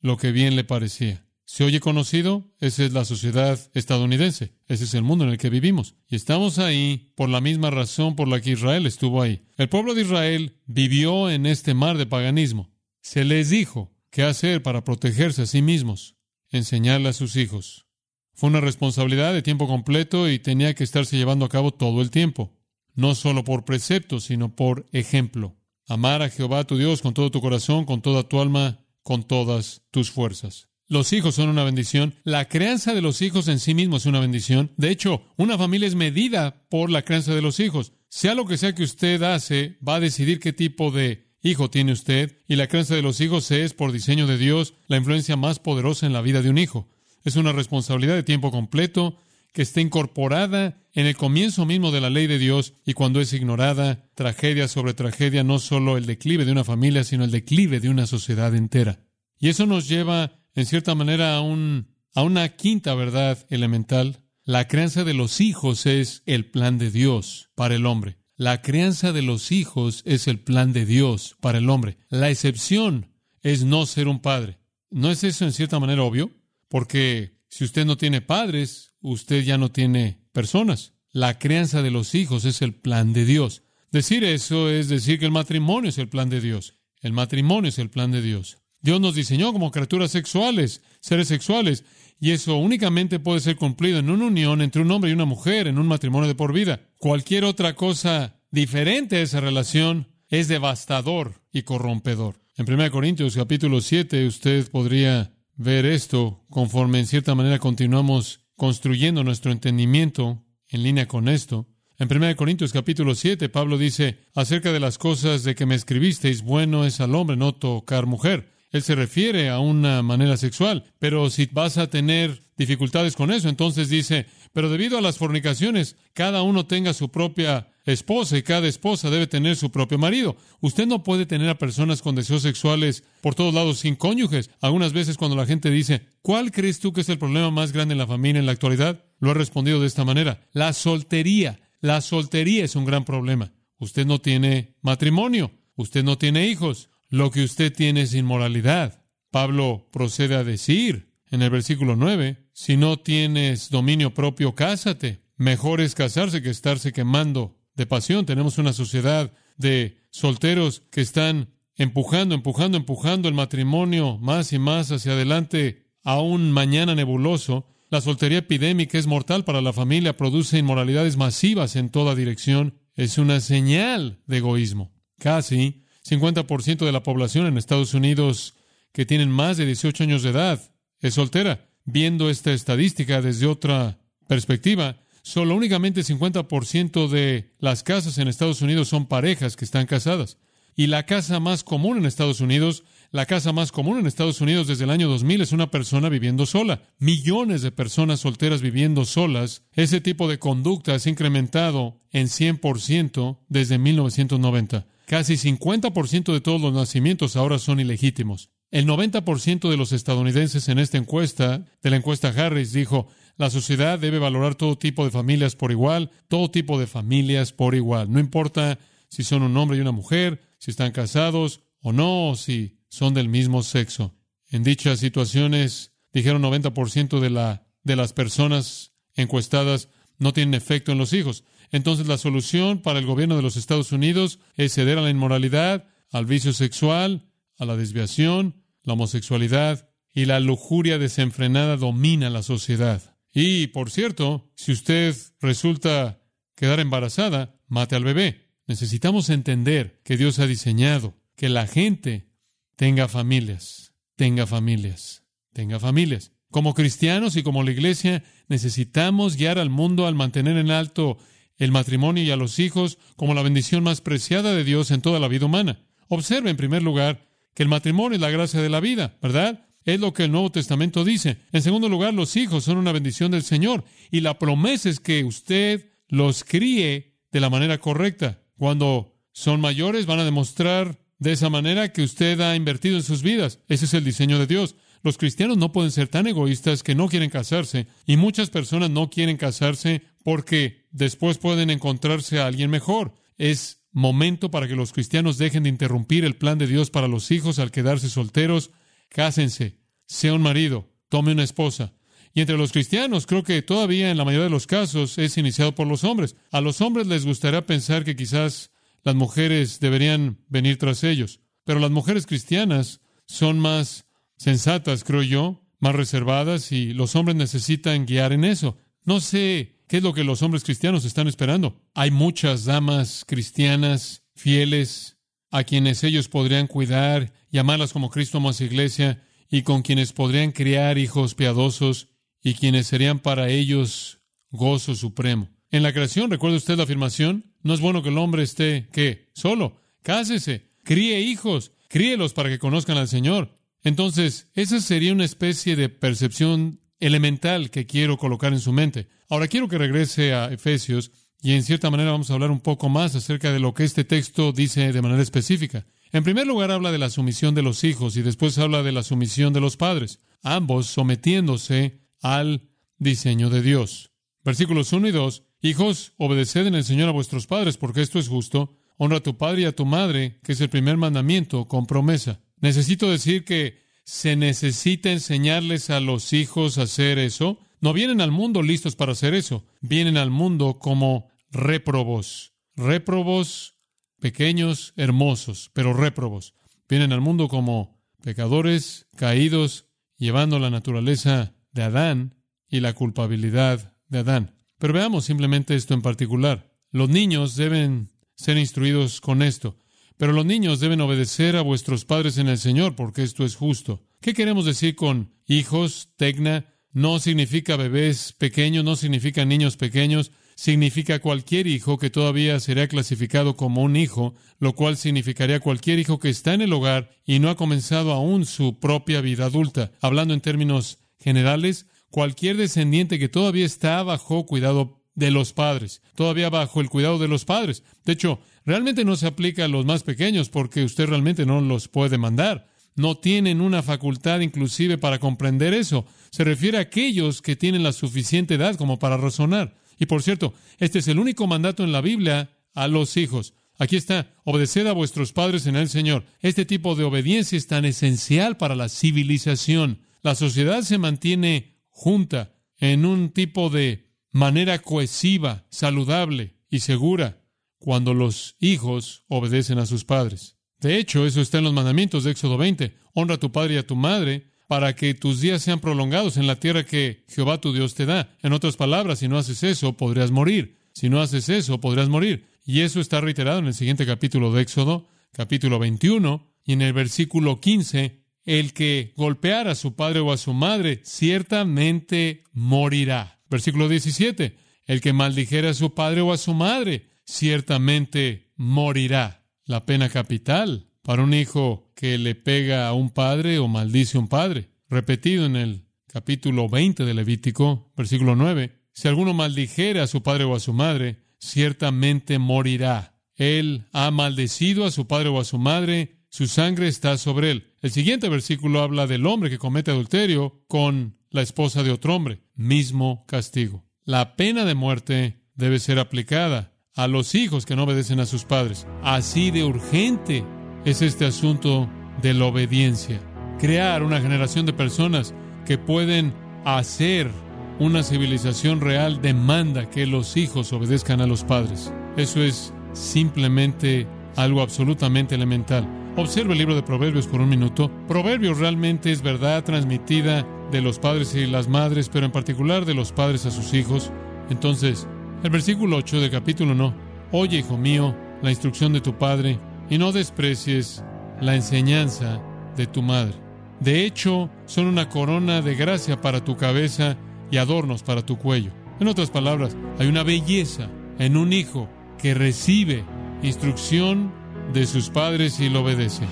lo 0.00 0.18
que 0.18 0.30
bien 0.30 0.56
le 0.56 0.64
parecía. 0.64 1.25
¿Se 1.48 1.62
oye 1.62 1.78
conocido? 1.78 2.44
Esa 2.58 2.84
es 2.84 2.92
la 2.92 3.04
sociedad 3.04 3.58
estadounidense. 3.72 4.52
Ese 4.66 4.82
es 4.82 4.94
el 4.94 5.04
mundo 5.04 5.24
en 5.24 5.30
el 5.30 5.38
que 5.38 5.48
vivimos. 5.48 5.94
Y 6.08 6.16
estamos 6.16 6.58
ahí 6.58 7.12
por 7.14 7.28
la 7.28 7.40
misma 7.40 7.70
razón 7.70 8.16
por 8.16 8.26
la 8.26 8.40
que 8.40 8.50
Israel 8.50 8.84
estuvo 8.84 9.22
ahí. 9.22 9.46
El 9.56 9.68
pueblo 9.68 9.94
de 9.94 10.02
Israel 10.02 10.60
vivió 10.66 11.30
en 11.30 11.46
este 11.46 11.72
mar 11.72 11.98
de 11.98 12.06
paganismo. 12.06 12.74
Se 13.00 13.24
les 13.24 13.48
dijo 13.48 13.94
qué 14.10 14.24
hacer 14.24 14.64
para 14.64 14.82
protegerse 14.82 15.42
a 15.42 15.46
sí 15.46 15.62
mismos, 15.62 16.16
enseñarle 16.50 17.10
a 17.10 17.12
sus 17.12 17.36
hijos. 17.36 17.86
Fue 18.34 18.48
una 18.50 18.60
responsabilidad 18.60 19.32
de 19.32 19.42
tiempo 19.42 19.68
completo 19.68 20.28
y 20.28 20.40
tenía 20.40 20.74
que 20.74 20.82
estarse 20.82 21.16
llevando 21.16 21.44
a 21.44 21.48
cabo 21.48 21.70
todo 21.72 22.02
el 22.02 22.10
tiempo, 22.10 22.58
no 22.94 23.14
solo 23.14 23.44
por 23.44 23.64
precepto, 23.64 24.18
sino 24.18 24.56
por 24.56 24.86
ejemplo. 24.90 25.56
Amar 25.86 26.22
a 26.22 26.28
Jehová 26.28 26.64
tu 26.64 26.76
Dios 26.76 27.02
con 27.02 27.14
todo 27.14 27.30
tu 27.30 27.40
corazón, 27.40 27.84
con 27.84 28.02
toda 28.02 28.24
tu 28.24 28.40
alma, 28.40 28.84
con 29.02 29.22
todas 29.22 29.82
tus 29.92 30.10
fuerzas. 30.10 30.68
Los 30.88 31.12
hijos 31.12 31.34
son 31.34 31.48
una 31.48 31.64
bendición. 31.64 32.14
La 32.24 32.48
crianza 32.48 32.94
de 32.94 33.02
los 33.02 33.22
hijos 33.22 33.48
en 33.48 33.58
sí 33.58 33.74
mismo 33.74 33.96
es 33.96 34.06
una 34.06 34.20
bendición. 34.20 34.72
De 34.76 34.90
hecho, 34.90 35.22
una 35.36 35.58
familia 35.58 35.88
es 35.88 35.94
medida 35.94 36.66
por 36.68 36.90
la 36.90 37.02
crianza 37.02 37.34
de 37.34 37.42
los 37.42 37.58
hijos. 37.60 37.92
Sea 38.08 38.34
lo 38.34 38.46
que 38.46 38.56
sea 38.56 38.74
que 38.74 38.84
usted 38.84 39.22
hace, 39.22 39.78
va 39.86 39.96
a 39.96 40.00
decidir 40.00 40.38
qué 40.38 40.52
tipo 40.52 40.90
de 40.90 41.26
hijo 41.42 41.70
tiene 41.70 41.92
usted, 41.92 42.38
y 42.48 42.56
la 42.56 42.66
crianza 42.66 42.94
de 42.94 43.02
los 43.02 43.20
hijos 43.20 43.50
es, 43.50 43.72
por 43.72 43.92
diseño 43.92 44.26
de 44.26 44.38
Dios, 44.38 44.74
la 44.88 44.96
influencia 44.96 45.36
más 45.36 45.58
poderosa 45.58 46.06
en 46.06 46.12
la 46.12 46.22
vida 46.22 46.42
de 46.42 46.50
un 46.50 46.58
hijo. 46.58 46.88
Es 47.24 47.36
una 47.36 47.52
responsabilidad 47.52 48.14
de 48.14 48.22
tiempo 48.22 48.50
completo 48.50 49.16
que 49.52 49.62
está 49.62 49.80
incorporada 49.80 50.82
en 50.92 51.06
el 51.06 51.16
comienzo 51.16 51.64
mismo 51.64 51.90
de 51.90 52.00
la 52.00 52.10
ley 52.10 52.26
de 52.26 52.38
Dios 52.38 52.74
y 52.84 52.92
cuando 52.92 53.20
es 53.20 53.32
ignorada, 53.32 54.10
tragedia 54.14 54.68
sobre 54.68 54.94
tragedia, 54.94 55.44
no 55.44 55.58
solo 55.58 55.96
el 55.96 56.06
declive 56.06 56.44
de 56.44 56.52
una 56.52 56.64
familia, 56.64 57.04
sino 57.04 57.24
el 57.24 57.30
declive 57.30 57.80
de 57.80 57.88
una 57.88 58.06
sociedad 58.06 58.54
entera. 58.54 59.00
Y 59.38 59.48
eso 59.48 59.66
nos 59.66 59.88
lleva, 59.88 60.32
en 60.56 60.66
cierta 60.66 60.94
manera, 60.94 61.36
a, 61.36 61.38
a 61.38 62.22
una 62.22 62.48
quinta 62.56 62.94
verdad 62.94 63.38
elemental. 63.50 64.24
La 64.42 64.66
crianza 64.66 65.04
de 65.04 65.14
los 65.14 65.40
hijos 65.40 65.86
es 65.86 66.22
el 66.26 66.50
plan 66.50 66.78
de 66.78 66.90
Dios 66.90 67.50
para 67.54 67.74
el 67.74 67.86
hombre. 67.86 68.16
La 68.36 68.62
crianza 68.62 69.12
de 69.12 69.22
los 69.22 69.52
hijos 69.52 70.02
es 70.06 70.26
el 70.26 70.40
plan 70.40 70.72
de 70.72 70.86
Dios 70.86 71.36
para 71.40 71.58
el 71.58 71.70
hombre. 71.70 71.98
La 72.08 72.30
excepción 72.30 73.12
es 73.42 73.64
no 73.64 73.86
ser 73.86 74.08
un 74.08 74.20
padre. 74.20 74.58
¿No 74.90 75.10
es 75.10 75.24
eso 75.24 75.44
en 75.44 75.52
cierta 75.52 75.78
manera 75.78 76.02
obvio? 76.02 76.30
Porque 76.68 77.38
si 77.48 77.64
usted 77.64 77.84
no 77.84 77.96
tiene 77.96 78.20
padres, 78.20 78.94
usted 79.00 79.44
ya 79.44 79.58
no 79.58 79.70
tiene 79.70 80.26
personas. 80.32 80.94
La 81.12 81.38
crianza 81.38 81.82
de 81.82 81.90
los 81.90 82.14
hijos 82.14 82.44
es 82.44 82.62
el 82.62 82.74
plan 82.74 83.12
de 83.12 83.24
Dios. 83.24 83.62
Decir 83.90 84.24
eso 84.24 84.68
es 84.70 84.88
decir 84.88 85.18
que 85.18 85.26
el 85.26 85.32
matrimonio 85.32 85.90
es 85.90 85.98
el 85.98 86.08
plan 86.08 86.28
de 86.28 86.40
Dios. 86.40 86.74
El 87.00 87.12
matrimonio 87.12 87.68
es 87.68 87.78
el 87.78 87.88
plan 87.88 88.10
de 88.10 88.20
Dios. 88.22 88.58
Dios 88.80 89.00
nos 89.00 89.14
diseñó 89.14 89.52
como 89.52 89.70
criaturas 89.70 90.10
sexuales, 90.10 90.82
seres 91.00 91.28
sexuales, 91.28 91.84
y 92.18 92.30
eso 92.30 92.56
únicamente 92.56 93.18
puede 93.18 93.40
ser 93.40 93.56
cumplido 93.56 93.98
en 93.98 94.10
una 94.10 94.26
unión 94.26 94.62
entre 94.62 94.82
un 94.82 94.90
hombre 94.90 95.10
y 95.10 95.14
una 95.14 95.24
mujer, 95.24 95.66
en 95.66 95.78
un 95.78 95.86
matrimonio 95.86 96.28
de 96.28 96.34
por 96.34 96.52
vida. 96.52 96.80
Cualquier 96.98 97.44
otra 97.44 97.74
cosa 97.74 98.40
diferente 98.50 99.16
a 99.16 99.22
esa 99.22 99.40
relación 99.40 100.08
es 100.28 100.48
devastador 100.48 101.42
y 101.52 101.62
corrompedor. 101.62 102.36
En 102.56 102.72
1 102.72 102.90
Corintios 102.90 103.36
capítulo 103.36 103.80
7 103.80 104.26
usted 104.26 104.70
podría 104.70 105.34
ver 105.56 105.84
esto 105.84 106.44
conforme 106.48 106.98
en 106.98 107.06
cierta 107.06 107.34
manera 107.34 107.58
continuamos 107.58 108.40
construyendo 108.56 109.24
nuestro 109.24 109.52
entendimiento 109.52 110.42
en 110.68 110.82
línea 110.82 111.06
con 111.06 111.28
esto. 111.28 111.68
En 111.98 112.08
1 112.10 112.34
Corintios 112.36 112.72
capítulo 112.72 113.14
7 113.14 113.50
Pablo 113.50 113.76
dice 113.76 114.20
acerca 114.34 114.72
de 114.72 114.80
las 114.80 114.96
cosas 114.96 115.44
de 115.44 115.54
que 115.54 115.66
me 115.66 115.74
escribisteis, 115.74 116.42
bueno 116.42 116.86
es 116.86 117.00
al 117.00 117.14
hombre 117.14 117.36
no 117.36 117.54
tocar 117.54 118.06
mujer. 118.06 118.55
Él 118.70 118.82
se 118.82 118.94
refiere 118.94 119.48
a 119.48 119.58
una 119.58 120.02
manera 120.02 120.36
sexual, 120.36 120.84
pero 120.98 121.30
si 121.30 121.46
vas 121.46 121.78
a 121.78 121.88
tener 121.88 122.42
dificultades 122.56 123.16
con 123.16 123.30
eso, 123.30 123.48
entonces 123.48 123.88
dice, 123.88 124.26
pero 124.52 124.70
debido 124.70 124.98
a 124.98 125.00
las 125.02 125.18
fornicaciones, 125.18 125.96
cada 126.14 126.42
uno 126.42 126.66
tenga 126.66 126.94
su 126.94 127.10
propia 127.10 127.68
esposa 127.84 128.36
y 128.36 128.42
cada 128.42 128.66
esposa 128.66 129.10
debe 129.10 129.26
tener 129.26 129.56
su 129.56 129.70
propio 129.70 129.98
marido. 129.98 130.36
Usted 130.60 130.86
no 130.86 131.02
puede 131.02 131.26
tener 131.26 131.48
a 131.48 131.58
personas 131.58 132.02
con 132.02 132.14
deseos 132.14 132.42
sexuales 132.42 133.04
por 133.20 133.34
todos 133.34 133.54
lados 133.54 133.78
sin 133.78 133.94
cónyuges. 133.94 134.50
Algunas 134.60 134.92
veces 134.92 135.16
cuando 135.16 135.36
la 135.36 135.46
gente 135.46 135.70
dice, 135.70 136.02
¿cuál 136.22 136.50
crees 136.50 136.80
tú 136.80 136.92
que 136.92 137.02
es 137.02 137.08
el 137.08 137.18
problema 137.18 137.50
más 137.50 137.72
grande 137.72 137.92
en 137.92 137.98
la 137.98 138.06
familia 138.06 138.40
en 138.40 138.46
la 138.46 138.52
actualidad? 138.52 139.04
Lo 139.20 139.30
he 139.30 139.34
respondido 139.34 139.80
de 139.80 139.86
esta 139.86 140.04
manera. 140.04 140.46
La 140.52 140.72
soltería. 140.72 141.60
La 141.80 142.00
soltería 142.00 142.64
es 142.64 142.74
un 142.74 142.84
gran 142.84 143.04
problema. 143.04 143.52
Usted 143.78 144.06
no 144.06 144.20
tiene 144.20 144.74
matrimonio. 144.82 145.52
Usted 145.76 146.02
no 146.02 146.18
tiene 146.18 146.48
hijos. 146.48 146.88
Lo 147.16 147.30
que 147.30 147.44
usted 147.44 147.72
tiene 147.72 148.02
es 148.02 148.12
inmoralidad. 148.12 149.02
Pablo 149.30 149.88
procede 149.90 150.34
a 150.34 150.44
decir 150.44 151.14
en 151.30 151.40
el 151.40 151.48
versículo 151.48 151.96
9, 151.96 152.50
si 152.52 152.76
no 152.76 152.98
tienes 152.98 153.70
dominio 153.70 154.12
propio, 154.12 154.54
cásate. 154.54 155.22
Mejor 155.38 155.80
es 155.80 155.94
casarse 155.94 156.42
que 156.42 156.50
estarse 156.50 156.92
quemando 156.92 157.56
de 157.74 157.86
pasión. 157.86 158.26
Tenemos 158.26 158.58
una 158.58 158.74
sociedad 158.74 159.32
de 159.56 159.96
solteros 160.10 160.82
que 160.90 161.00
están 161.00 161.54
empujando, 161.74 162.34
empujando, 162.34 162.76
empujando 162.76 163.28
el 163.28 163.34
matrimonio 163.34 164.18
más 164.18 164.52
y 164.52 164.58
más 164.58 164.92
hacia 164.92 165.12
adelante 165.12 165.86
a 166.04 166.20
un 166.20 166.52
mañana 166.52 166.94
nebuloso. 166.94 167.66
La 167.88 168.02
soltería 168.02 168.40
epidémica 168.40 168.98
es 168.98 169.06
mortal 169.06 169.42
para 169.42 169.62
la 169.62 169.72
familia, 169.72 170.18
produce 170.18 170.58
inmoralidades 170.58 171.16
masivas 171.16 171.76
en 171.76 171.88
toda 171.88 172.14
dirección. 172.14 172.74
Es 172.94 173.16
una 173.16 173.40
señal 173.40 174.20
de 174.26 174.36
egoísmo. 174.36 174.92
Casi 175.18 175.85
50% 176.08 176.84
de 176.84 176.92
la 176.92 177.02
población 177.02 177.46
en 177.46 177.58
Estados 177.58 177.94
Unidos 177.94 178.54
que 178.92 179.06
tienen 179.06 179.30
más 179.30 179.56
de 179.56 179.66
18 179.66 180.04
años 180.04 180.22
de 180.22 180.30
edad 180.30 180.72
es 181.00 181.14
soltera. 181.14 181.68
Viendo 181.84 182.30
esta 182.30 182.52
estadística 182.52 183.20
desde 183.22 183.46
otra 183.46 183.98
perspectiva, 184.26 184.96
solo 185.22 185.54
únicamente 185.54 186.02
50% 186.02 187.08
de 187.08 187.52
las 187.58 187.82
casas 187.82 188.18
en 188.18 188.28
Estados 188.28 188.62
Unidos 188.62 188.88
son 188.88 189.06
parejas 189.06 189.56
que 189.56 189.64
están 189.64 189.86
casadas. 189.86 190.38
Y 190.74 190.88
la 190.88 191.06
casa 191.06 191.40
más 191.40 191.64
común 191.64 191.98
en 191.98 192.06
Estados 192.06 192.40
Unidos 192.40 192.84
La 193.12 193.24
casa 193.24 193.52
más 193.52 193.72
común 193.72 193.98
en 193.98 194.06
Estados 194.06 194.40
Unidos 194.40 194.66
desde 194.66 194.84
el 194.84 194.90
año 194.90 195.08
2000 195.08 195.40
es 195.40 195.52
una 195.52 195.70
persona 195.70 196.08
viviendo 196.08 196.44
sola. 196.44 196.82
Millones 196.98 197.62
de 197.62 197.70
personas 197.70 198.20
solteras 198.20 198.62
viviendo 198.62 199.04
solas. 199.04 199.62
Ese 199.72 200.00
tipo 200.00 200.28
de 200.28 200.38
conducta 200.38 200.98
se 200.98 201.08
ha 201.08 201.12
incrementado 201.12 202.00
en 202.10 202.26
100% 202.26 203.38
desde 203.48 203.78
1990. 203.78 204.86
Casi 205.06 205.34
50% 205.34 206.32
de 206.32 206.40
todos 206.40 206.60
los 206.60 206.72
nacimientos 206.72 207.36
ahora 207.36 207.58
son 207.60 207.78
ilegítimos. 207.78 208.50
El 208.72 208.86
90% 208.86 209.70
de 209.70 209.76
los 209.76 209.92
estadounidenses 209.92 210.68
en 210.68 210.80
esta 210.80 210.98
encuesta, 210.98 211.64
de 211.80 211.90
la 211.90 211.96
encuesta 211.96 212.28
Harris, 212.28 212.72
dijo, 212.72 213.06
la 213.36 213.48
sociedad 213.48 214.00
debe 214.00 214.18
valorar 214.18 214.56
todo 214.56 214.76
tipo 214.76 215.04
de 215.04 215.12
familias 215.12 215.54
por 215.54 215.70
igual, 215.70 216.10
todo 216.26 216.50
tipo 216.50 216.78
de 216.80 216.88
familias 216.88 217.52
por 217.52 217.76
igual. 217.76 218.10
No 218.10 218.18
importa 218.18 218.80
si 219.08 219.22
son 219.22 219.44
un 219.44 219.56
hombre 219.56 219.78
y 219.78 219.80
una 219.80 219.92
mujer, 219.92 220.40
si 220.58 220.72
están 220.72 220.90
casados 220.90 221.60
o 221.80 221.92
no, 221.92 222.30
o 222.30 222.36
si 222.36 222.80
son 222.88 223.14
del 223.14 223.28
mismo 223.28 223.62
sexo. 223.62 224.16
En 224.50 224.64
dichas 224.64 224.98
situaciones, 224.98 225.92
dijeron 226.12 226.42
90% 226.42 227.20
de, 227.20 227.30
la, 227.30 227.68
de 227.84 227.94
las 227.94 228.12
personas 228.12 228.92
encuestadas 229.14 229.88
no 230.18 230.32
tienen 230.32 230.54
efecto 230.54 230.90
en 230.90 230.98
los 230.98 231.12
hijos. 231.12 231.44
Entonces 231.70 232.06
la 232.06 232.18
solución 232.18 232.80
para 232.80 232.98
el 232.98 233.06
gobierno 233.06 233.36
de 233.36 233.42
los 233.42 233.56
Estados 233.56 233.92
Unidos 233.92 234.38
es 234.56 234.74
ceder 234.74 234.98
a 234.98 235.02
la 235.02 235.10
inmoralidad, 235.10 235.88
al 236.10 236.26
vicio 236.26 236.52
sexual, 236.52 237.28
a 237.58 237.64
la 237.64 237.76
desviación, 237.76 238.62
la 238.82 238.94
homosexualidad 238.94 239.90
y 240.14 240.24
la 240.24 240.40
lujuria 240.40 240.98
desenfrenada 240.98 241.76
domina 241.76 242.30
la 242.30 242.42
sociedad. 242.42 243.16
Y, 243.34 243.66
por 243.66 243.90
cierto, 243.90 244.50
si 244.54 244.72
usted 244.72 245.14
resulta 245.40 246.22
quedar 246.54 246.80
embarazada, 246.80 247.60
mate 247.68 247.96
al 247.96 248.04
bebé. 248.04 248.46
Necesitamos 248.66 249.28
entender 249.28 250.00
que 250.04 250.16
Dios 250.16 250.38
ha 250.38 250.46
diseñado 250.46 251.14
que 251.36 251.48
la 251.48 251.66
gente 251.66 252.30
tenga 252.76 253.08
familias, 253.08 253.92
tenga 254.16 254.46
familias, 254.46 255.22
tenga 255.52 255.78
familias. 255.78 256.32
Como 256.50 256.74
cristianos 256.74 257.36
y 257.36 257.42
como 257.42 257.62
la 257.62 257.72
iglesia 257.72 258.24
necesitamos 258.48 259.36
guiar 259.36 259.58
al 259.58 259.68
mundo 259.68 260.06
al 260.06 260.14
mantener 260.14 260.56
en 260.56 260.70
alto 260.70 261.18
el 261.58 261.72
matrimonio 261.72 262.22
y 262.22 262.30
a 262.30 262.36
los 262.36 262.58
hijos 262.58 262.98
como 263.16 263.34
la 263.34 263.42
bendición 263.42 263.82
más 263.82 264.00
preciada 264.00 264.54
de 264.54 264.64
Dios 264.64 264.90
en 264.90 265.00
toda 265.00 265.20
la 265.20 265.28
vida 265.28 265.46
humana. 265.46 265.80
Observe, 266.08 266.50
en 266.50 266.56
primer 266.56 266.82
lugar, 266.82 267.26
que 267.54 267.62
el 267.62 267.68
matrimonio 267.68 268.16
es 268.16 268.20
la 268.20 268.30
gracia 268.30 268.60
de 268.60 268.68
la 268.68 268.80
vida, 268.80 269.16
¿verdad? 269.22 269.66
Es 269.84 270.00
lo 270.00 270.12
que 270.12 270.24
el 270.24 270.32
Nuevo 270.32 270.50
Testamento 270.50 271.04
dice. 271.04 271.38
En 271.52 271.62
segundo 271.62 271.88
lugar, 271.88 272.12
los 272.12 272.36
hijos 272.36 272.64
son 272.64 272.76
una 272.76 272.92
bendición 272.92 273.30
del 273.30 273.42
Señor 273.42 273.84
y 274.10 274.20
la 274.20 274.38
promesa 274.38 274.88
es 274.90 275.00
que 275.00 275.24
usted 275.24 275.86
los 276.08 276.44
críe 276.44 277.14
de 277.32 277.40
la 277.40 277.50
manera 277.50 277.78
correcta. 277.78 278.42
Cuando 278.58 279.14
son 279.32 279.60
mayores 279.60 280.06
van 280.06 280.18
a 280.18 280.24
demostrar 280.24 280.98
de 281.18 281.32
esa 281.32 281.50
manera 281.50 281.92
que 281.92 282.02
usted 282.02 282.40
ha 282.40 282.56
invertido 282.56 282.96
en 282.96 283.02
sus 283.02 283.22
vidas. 283.22 283.60
Ese 283.68 283.86
es 283.86 283.94
el 283.94 284.04
diseño 284.04 284.38
de 284.38 284.46
Dios. 284.46 284.76
Los 285.02 285.18
cristianos 285.18 285.56
no 285.56 285.72
pueden 285.72 285.92
ser 285.92 286.08
tan 286.08 286.26
egoístas 286.26 286.82
que 286.82 286.94
no 286.94 287.08
quieren 287.08 287.30
casarse 287.30 287.86
y 288.06 288.16
muchas 288.16 288.50
personas 288.50 288.90
no 288.90 289.08
quieren 289.08 289.36
casarse 289.36 290.02
porque 290.24 290.85
después 290.96 291.38
pueden 291.38 291.70
encontrarse 291.70 292.40
a 292.40 292.46
alguien 292.46 292.70
mejor. 292.70 293.14
Es 293.36 293.82
momento 293.92 294.50
para 294.50 294.66
que 294.66 294.76
los 294.76 294.92
cristianos 294.92 295.38
dejen 295.38 295.64
de 295.64 295.68
interrumpir 295.68 296.24
el 296.24 296.36
plan 296.36 296.58
de 296.58 296.66
Dios 296.66 296.90
para 296.90 297.08
los 297.08 297.30
hijos 297.30 297.58
al 297.58 297.70
quedarse 297.70 298.08
solteros. 298.08 298.70
Cásense, 299.10 299.78
sea 300.06 300.32
un 300.32 300.42
marido, 300.42 300.90
tome 301.08 301.32
una 301.32 301.44
esposa. 301.44 301.92
Y 302.32 302.40
entre 302.40 302.56
los 302.58 302.72
cristianos, 302.72 303.26
creo 303.26 303.42
que 303.42 303.62
todavía 303.62 304.10
en 304.10 304.16
la 304.16 304.24
mayoría 304.24 304.44
de 304.44 304.50
los 304.50 304.66
casos 304.66 305.18
es 305.18 305.36
iniciado 305.38 305.74
por 305.74 305.86
los 305.86 306.04
hombres. 306.04 306.36
A 306.50 306.60
los 306.60 306.80
hombres 306.80 307.06
les 307.06 307.24
gustaría 307.24 307.66
pensar 307.66 308.04
que 308.04 308.16
quizás 308.16 308.70
las 309.02 309.14
mujeres 309.14 309.80
deberían 309.80 310.38
venir 310.48 310.78
tras 310.78 311.04
ellos. 311.04 311.40
Pero 311.64 311.78
las 311.78 311.90
mujeres 311.90 312.26
cristianas 312.26 313.00
son 313.26 313.58
más 313.58 314.06
sensatas, 314.36 315.04
creo 315.04 315.22
yo, 315.22 315.62
más 315.78 315.94
reservadas 315.94 316.72
y 316.72 316.92
los 316.92 317.16
hombres 317.16 317.36
necesitan 317.36 318.06
guiar 318.06 318.32
en 318.32 318.44
eso. 318.44 318.76
No 319.04 319.20
sé 319.20 319.75
¿Qué 319.88 319.98
es 319.98 320.02
lo 320.02 320.12
que 320.12 320.24
los 320.24 320.42
hombres 320.42 320.64
cristianos 320.64 321.04
están 321.04 321.28
esperando? 321.28 321.80
Hay 321.94 322.10
muchas 322.10 322.64
damas 322.64 323.24
cristianas 323.24 324.24
fieles 324.34 325.16
a 325.52 325.62
quienes 325.62 326.02
ellos 326.02 326.28
podrían 326.28 326.66
cuidar 326.66 327.32
y 327.52 327.58
amarlas 327.58 327.92
como 327.92 328.10
Cristo 328.10 328.40
su 328.52 328.64
iglesia 328.64 329.22
y 329.48 329.62
con 329.62 329.82
quienes 329.82 330.12
podrían 330.12 330.50
criar 330.50 330.98
hijos 330.98 331.36
piadosos 331.36 332.08
y 332.42 332.54
quienes 332.54 332.88
serían 332.88 333.20
para 333.20 333.48
ellos 333.48 334.18
gozo 334.50 334.96
supremo. 334.96 335.50
En 335.70 335.84
la 335.84 335.92
creación, 335.92 336.32
¿recuerda 336.32 336.56
usted 336.56 336.76
la 336.76 336.82
afirmación? 336.82 337.52
No 337.62 337.72
es 337.72 337.80
bueno 337.80 338.02
que 338.02 338.08
el 338.08 338.18
hombre 338.18 338.42
esté, 338.42 338.88
¿qué? 338.92 339.28
Solo. 339.34 339.80
Cásese, 340.02 340.70
críe 340.82 341.20
hijos, 341.20 341.70
críelos 341.88 342.32
para 342.32 342.48
que 342.48 342.58
conozcan 342.58 342.96
al 342.96 343.08
Señor. 343.08 343.56
Entonces, 343.84 344.50
esa 344.54 344.80
sería 344.80 345.12
una 345.12 345.24
especie 345.24 345.76
de 345.76 345.88
percepción 345.88 346.80
elemental 346.98 347.70
que 347.70 347.86
quiero 347.86 348.16
colocar 348.16 348.52
en 348.52 348.60
su 348.60 348.72
mente. 348.72 349.08
Ahora 349.28 349.48
quiero 349.48 349.68
que 349.68 349.78
regrese 349.78 350.34
a 350.34 350.52
Efesios 350.52 351.10
y 351.42 351.52
en 351.52 351.62
cierta 351.62 351.90
manera 351.90 352.12
vamos 352.12 352.30
a 352.30 352.34
hablar 352.34 352.50
un 352.50 352.60
poco 352.60 352.88
más 352.88 353.14
acerca 353.14 353.52
de 353.52 353.60
lo 353.60 353.74
que 353.74 353.84
este 353.84 354.04
texto 354.04 354.52
dice 354.52 354.92
de 354.92 355.02
manera 355.02 355.22
específica. 355.22 355.86
En 356.12 356.24
primer 356.24 356.46
lugar 356.46 356.70
habla 356.70 356.92
de 356.92 356.98
la 356.98 357.10
sumisión 357.10 357.54
de 357.54 357.62
los 357.62 357.84
hijos 357.84 358.16
y 358.16 358.22
después 358.22 358.56
habla 358.58 358.82
de 358.82 358.92
la 358.92 359.02
sumisión 359.02 359.52
de 359.52 359.60
los 359.60 359.76
padres, 359.76 360.20
ambos 360.42 360.86
sometiéndose 360.86 362.00
al 362.22 362.68
diseño 362.98 363.50
de 363.50 363.62
Dios. 363.62 364.12
Versículos 364.44 364.92
1 364.92 365.08
y 365.08 365.12
2. 365.12 365.42
Hijos, 365.62 366.12
obedeced 366.18 366.66
en 366.66 366.76
el 366.76 366.84
Señor 366.84 367.08
a 367.08 367.12
vuestros 367.12 367.46
padres, 367.46 367.76
porque 367.76 368.02
esto 368.02 368.18
es 368.18 368.28
justo. 368.28 368.76
Honra 368.96 369.18
a 369.18 369.22
tu 369.22 369.36
padre 369.36 369.62
y 369.62 369.64
a 369.64 369.74
tu 369.74 369.84
madre, 369.84 370.38
que 370.42 370.52
es 370.52 370.60
el 370.60 370.68
primer 370.68 370.96
mandamiento, 370.96 371.66
con 371.66 371.86
promesa. 371.86 372.40
Necesito 372.60 373.10
decir 373.10 373.44
que 373.44 373.82
se 374.04 374.36
necesita 374.36 375.10
enseñarles 375.10 375.90
a 375.90 376.00
los 376.00 376.32
hijos 376.32 376.78
a 376.78 376.82
hacer 376.82 377.18
eso. 377.18 377.58
No 377.80 377.92
vienen 377.92 378.20
al 378.20 378.30
mundo 378.30 378.62
listos 378.62 378.96
para 378.96 379.12
hacer 379.12 379.34
eso. 379.34 379.64
Vienen 379.80 380.16
al 380.16 380.30
mundo 380.30 380.78
como 380.78 381.28
réprobos. 381.50 382.54
Réprobos 382.74 383.78
pequeños, 384.20 384.92
hermosos, 384.96 385.70
pero 385.72 385.92
réprobos. 385.92 386.54
Vienen 386.88 387.12
al 387.12 387.20
mundo 387.20 387.48
como 387.48 388.00
pecadores, 388.22 389.06
caídos, 389.16 389.86
llevando 390.16 390.58
la 390.58 390.70
naturaleza 390.70 391.54
de 391.72 391.82
Adán 391.82 392.34
y 392.68 392.80
la 392.80 392.94
culpabilidad 392.94 393.94
de 394.08 394.18
Adán. 394.18 394.58
Pero 394.78 394.94
veamos 394.94 395.24
simplemente 395.24 395.74
esto 395.74 395.94
en 395.94 396.02
particular. 396.02 396.72
Los 396.90 397.08
niños 397.08 397.56
deben 397.56 398.10
ser 398.34 398.58
instruidos 398.58 399.20
con 399.20 399.42
esto. 399.42 399.76
Pero 400.16 400.32
los 400.32 400.46
niños 400.46 400.80
deben 400.80 401.00
obedecer 401.00 401.56
a 401.56 401.62
vuestros 401.62 402.04
padres 402.04 402.38
en 402.38 402.48
el 402.48 402.58
Señor, 402.58 402.94
porque 402.96 403.22
esto 403.22 403.44
es 403.44 403.54
justo. 403.54 404.02
¿Qué 404.20 404.32
queremos 404.32 404.64
decir 404.64 404.96
con 404.96 405.32
hijos, 405.46 406.10
tecna? 406.16 406.66
No 406.96 407.18
significa 407.18 407.76
bebés 407.76 408.32
pequeños, 408.32 408.82
no 408.82 408.96
significa 408.96 409.44
niños 409.44 409.76
pequeños, 409.76 410.32
significa 410.54 411.18
cualquier 411.18 411.66
hijo 411.66 411.98
que 411.98 412.08
todavía 412.08 412.58
será 412.58 412.88
clasificado 412.88 413.54
como 413.54 413.82
un 413.82 413.96
hijo, 413.96 414.32
lo 414.60 414.74
cual 414.74 414.96
significaría 414.96 415.60
cualquier 415.60 415.98
hijo 415.98 416.18
que 416.18 416.30
está 416.30 416.54
en 416.54 416.62
el 416.62 416.72
hogar 416.72 417.10
y 417.26 417.38
no 417.38 417.50
ha 417.50 417.54
comenzado 417.54 418.14
aún 418.14 418.46
su 418.46 418.80
propia 418.80 419.20
vida 419.20 419.44
adulta. 419.44 419.92
Hablando 420.00 420.32
en 420.32 420.40
términos 420.40 421.00
generales, 421.20 421.84
cualquier 422.08 422.56
descendiente 422.56 423.18
que 423.18 423.28
todavía 423.28 423.66
está 423.66 424.02
bajo 424.02 424.46
cuidado 424.46 425.02
de 425.14 425.30
los 425.30 425.52
padres, 425.52 426.00
todavía 426.14 426.48
bajo 426.48 426.80
el 426.80 426.88
cuidado 426.88 427.18
de 427.18 427.28
los 427.28 427.44
padres. 427.44 427.82
De 428.06 428.14
hecho, 428.14 428.40
realmente 428.64 429.04
no 429.04 429.16
se 429.16 429.26
aplica 429.26 429.66
a 429.66 429.68
los 429.68 429.84
más 429.84 430.02
pequeños 430.02 430.48
porque 430.48 430.82
usted 430.82 431.10
realmente 431.10 431.44
no 431.44 431.60
los 431.60 431.88
puede 431.88 432.16
mandar. 432.16 432.70
No 432.96 433.18
tienen 433.18 433.60
una 433.60 433.82
facultad 433.82 434.40
inclusive 434.40 434.98
para 434.98 435.18
comprender 435.18 435.74
eso. 435.74 436.06
Se 436.30 436.44
refiere 436.44 436.78
a 436.78 436.82
aquellos 436.82 437.42
que 437.42 437.54
tienen 437.54 437.82
la 437.82 437.92
suficiente 437.92 438.54
edad 438.54 438.76
como 438.76 438.98
para 438.98 439.18
razonar. 439.18 439.76
Y 439.98 440.06
por 440.06 440.22
cierto, 440.22 440.54
este 440.78 440.98
es 440.98 441.08
el 441.08 441.18
único 441.18 441.46
mandato 441.46 441.84
en 441.84 441.92
la 441.92 442.00
Biblia 442.00 442.50
a 442.74 442.88
los 442.88 443.16
hijos. 443.16 443.54
Aquí 443.78 443.96
está, 443.96 444.34
obedeced 444.44 444.86
a 444.86 444.92
vuestros 444.92 445.32
padres 445.32 445.66
en 445.66 445.76
el 445.76 445.90
Señor. 445.90 446.24
Este 446.40 446.64
tipo 446.64 446.94
de 446.94 447.04
obediencia 447.04 447.58
es 447.58 447.66
tan 447.66 447.84
esencial 447.84 448.56
para 448.56 448.74
la 448.74 448.88
civilización. 448.88 450.00
La 450.22 450.34
sociedad 450.34 450.82
se 450.82 450.96
mantiene 450.96 451.76
junta 451.90 452.54
en 452.78 453.04
un 453.04 453.30
tipo 453.30 453.68
de 453.68 454.10
manera 454.32 454.80
cohesiva, 454.80 455.66
saludable 455.70 456.56
y 456.70 456.80
segura 456.80 457.42
cuando 457.78 458.14
los 458.14 458.56
hijos 458.58 459.24
obedecen 459.28 459.78
a 459.78 459.86
sus 459.86 460.04
padres. 460.04 460.56
De 460.80 460.98
hecho, 460.98 461.26
eso 461.26 461.40
está 461.40 461.58
en 461.58 461.64
los 461.64 461.72
mandamientos 461.72 462.24
de 462.24 462.32
Éxodo 462.32 462.58
20. 462.58 462.94
Honra 463.14 463.36
a 463.36 463.40
tu 463.40 463.50
padre 463.50 463.74
y 463.74 463.78
a 463.78 463.86
tu 463.86 463.96
madre 463.96 464.50
para 464.68 464.94
que 464.94 465.14
tus 465.14 465.40
días 465.40 465.62
sean 465.62 465.80
prolongados 465.80 466.36
en 466.36 466.46
la 466.46 466.56
tierra 466.56 466.84
que 466.84 467.24
Jehová 467.28 467.60
tu 467.60 467.72
Dios 467.72 467.94
te 467.94 468.06
da. 468.06 468.36
En 468.42 468.52
otras 468.52 468.76
palabras, 468.76 469.20
si 469.20 469.28
no 469.28 469.38
haces 469.38 469.62
eso, 469.62 469.96
podrías 469.96 470.30
morir. 470.30 470.78
Si 470.92 471.08
no 471.08 471.20
haces 471.20 471.48
eso, 471.48 471.80
podrías 471.80 472.08
morir. 472.08 472.46
Y 472.64 472.80
eso 472.80 473.00
está 473.00 473.20
reiterado 473.20 473.60
en 473.60 473.66
el 473.66 473.74
siguiente 473.74 474.06
capítulo 474.06 474.52
de 474.52 474.62
Éxodo, 474.62 475.08
capítulo 475.32 475.78
21, 475.78 476.52
y 476.64 476.72
en 476.72 476.82
el 476.82 476.92
versículo 476.92 477.60
15, 477.60 478.24
el 478.44 478.72
que 478.72 479.12
golpeara 479.16 479.72
a 479.72 479.76
su 479.76 479.94
padre 479.94 480.20
o 480.20 480.32
a 480.32 480.36
su 480.36 480.52
madre 480.52 481.00
ciertamente 481.04 482.44
morirá. 482.52 483.40
Versículo 483.48 483.88
17, 483.88 484.56
el 484.86 485.00
que 485.00 485.12
maldijera 485.12 485.70
a 485.70 485.74
su 485.74 485.94
padre 485.94 486.22
o 486.22 486.32
a 486.32 486.38
su 486.38 486.54
madre 486.54 487.06
ciertamente 487.24 488.52
morirá. 488.56 489.45
La 489.66 489.84
pena 489.84 490.08
capital 490.08 490.86
para 491.02 491.24
un 491.24 491.34
hijo 491.34 491.90
que 491.96 492.18
le 492.18 492.36
pega 492.36 492.86
a 492.86 492.92
un 492.92 493.10
padre 493.10 493.58
o 493.58 493.66
maldice 493.66 494.16
a 494.16 494.20
un 494.20 494.28
padre. 494.28 494.68
Repetido 494.88 495.44
en 495.44 495.56
el 495.56 495.86
capítulo 496.06 496.68
20 496.68 497.04
de 497.04 497.14
Levítico, 497.14 497.92
versículo 497.96 498.36
9. 498.36 498.80
Si 498.92 499.08
alguno 499.08 499.34
maldijere 499.34 500.00
a 500.00 500.06
su 500.06 500.22
padre 500.22 500.44
o 500.44 500.54
a 500.54 500.60
su 500.60 500.72
madre, 500.72 501.24
ciertamente 501.40 502.38
morirá. 502.38 503.18
Él 503.34 503.86
ha 503.92 504.12
maldecido 504.12 504.84
a 504.84 504.92
su 504.92 505.08
padre 505.08 505.30
o 505.30 505.40
a 505.40 505.44
su 505.44 505.58
madre, 505.58 506.20
su 506.28 506.46
sangre 506.46 506.86
está 506.86 507.18
sobre 507.18 507.50
él. 507.50 507.74
El 507.82 507.90
siguiente 507.90 508.28
versículo 508.28 508.82
habla 508.82 509.08
del 509.08 509.26
hombre 509.26 509.50
que 509.50 509.58
comete 509.58 509.90
adulterio 509.90 510.62
con 510.68 511.18
la 511.30 511.42
esposa 511.42 511.82
de 511.82 511.90
otro 511.90 512.14
hombre. 512.14 512.40
Mismo 512.54 513.24
castigo. 513.26 513.84
La 514.04 514.36
pena 514.36 514.64
de 514.64 514.76
muerte 514.76 515.42
debe 515.56 515.80
ser 515.80 515.98
aplicada 515.98 516.75
a 516.96 517.06
los 517.08 517.34
hijos 517.34 517.66
que 517.66 517.76
no 517.76 517.84
obedecen 517.84 518.20
a 518.20 518.26
sus 518.26 518.44
padres. 518.44 518.86
Así 519.02 519.50
de 519.50 519.64
urgente 519.64 520.44
es 520.84 521.02
este 521.02 521.26
asunto 521.26 521.88
de 522.22 522.32
la 522.32 522.46
obediencia. 522.46 523.20
Crear 523.58 524.02
una 524.02 524.20
generación 524.20 524.64
de 524.64 524.72
personas 524.72 525.34
que 525.66 525.76
pueden 525.76 526.32
hacer 526.64 527.30
una 527.78 528.02
civilización 528.02 528.80
real 528.80 529.20
demanda 529.20 529.90
que 529.90 530.06
los 530.06 530.38
hijos 530.38 530.72
obedezcan 530.72 531.20
a 531.20 531.26
los 531.26 531.44
padres. 531.44 531.92
Eso 532.16 532.42
es 532.42 532.72
simplemente 532.94 534.06
algo 534.36 534.62
absolutamente 534.62 535.34
elemental. 535.34 535.86
Observe 536.16 536.52
el 536.52 536.58
libro 536.58 536.74
de 536.74 536.82
Proverbios 536.82 537.26
por 537.26 537.42
un 537.42 537.50
minuto. 537.50 537.90
Proverbios 538.08 538.58
realmente 538.58 539.12
es 539.12 539.20
verdad 539.20 539.64
transmitida 539.64 540.46
de 540.70 540.80
los 540.80 540.98
padres 540.98 541.34
y 541.34 541.46
las 541.46 541.68
madres, 541.68 542.08
pero 542.08 542.24
en 542.24 542.32
particular 542.32 542.86
de 542.86 542.94
los 542.94 543.12
padres 543.12 543.44
a 543.44 543.50
sus 543.50 543.74
hijos. 543.74 544.10
Entonces, 544.48 545.06
el 545.46 545.52
versículo 545.52 545.98
8 545.98 546.20
del 546.20 546.30
capítulo 546.30 546.74
no. 546.74 546.92
Oye, 547.30 547.58
hijo 547.58 547.78
mío, 547.78 548.14
la 548.42 548.50
instrucción 548.50 548.92
de 548.92 549.00
tu 549.00 549.16
padre 549.16 549.60
y 549.88 549.96
no 549.96 550.10
desprecies 550.10 551.04
la 551.40 551.54
enseñanza 551.54 552.42
de 552.76 552.88
tu 552.88 553.00
madre. 553.00 553.34
De 553.78 554.04
hecho, 554.04 554.50
son 554.64 554.86
una 554.86 555.08
corona 555.08 555.62
de 555.62 555.76
gracia 555.76 556.20
para 556.20 556.44
tu 556.44 556.56
cabeza 556.56 557.16
y 557.50 557.58
adornos 557.58 558.02
para 558.02 558.26
tu 558.26 558.38
cuello. 558.38 558.72
En 558.98 559.06
otras 559.06 559.30
palabras, 559.30 559.76
hay 560.00 560.08
una 560.08 560.24
belleza 560.24 560.88
en 561.20 561.36
un 561.36 561.52
hijo 561.52 561.88
que 562.18 562.34
recibe 562.34 563.04
instrucción 563.44 564.32
de 564.72 564.84
sus 564.84 565.10
padres 565.10 565.60
y 565.60 565.68
lo 565.68 565.82
obedece. 565.82 566.24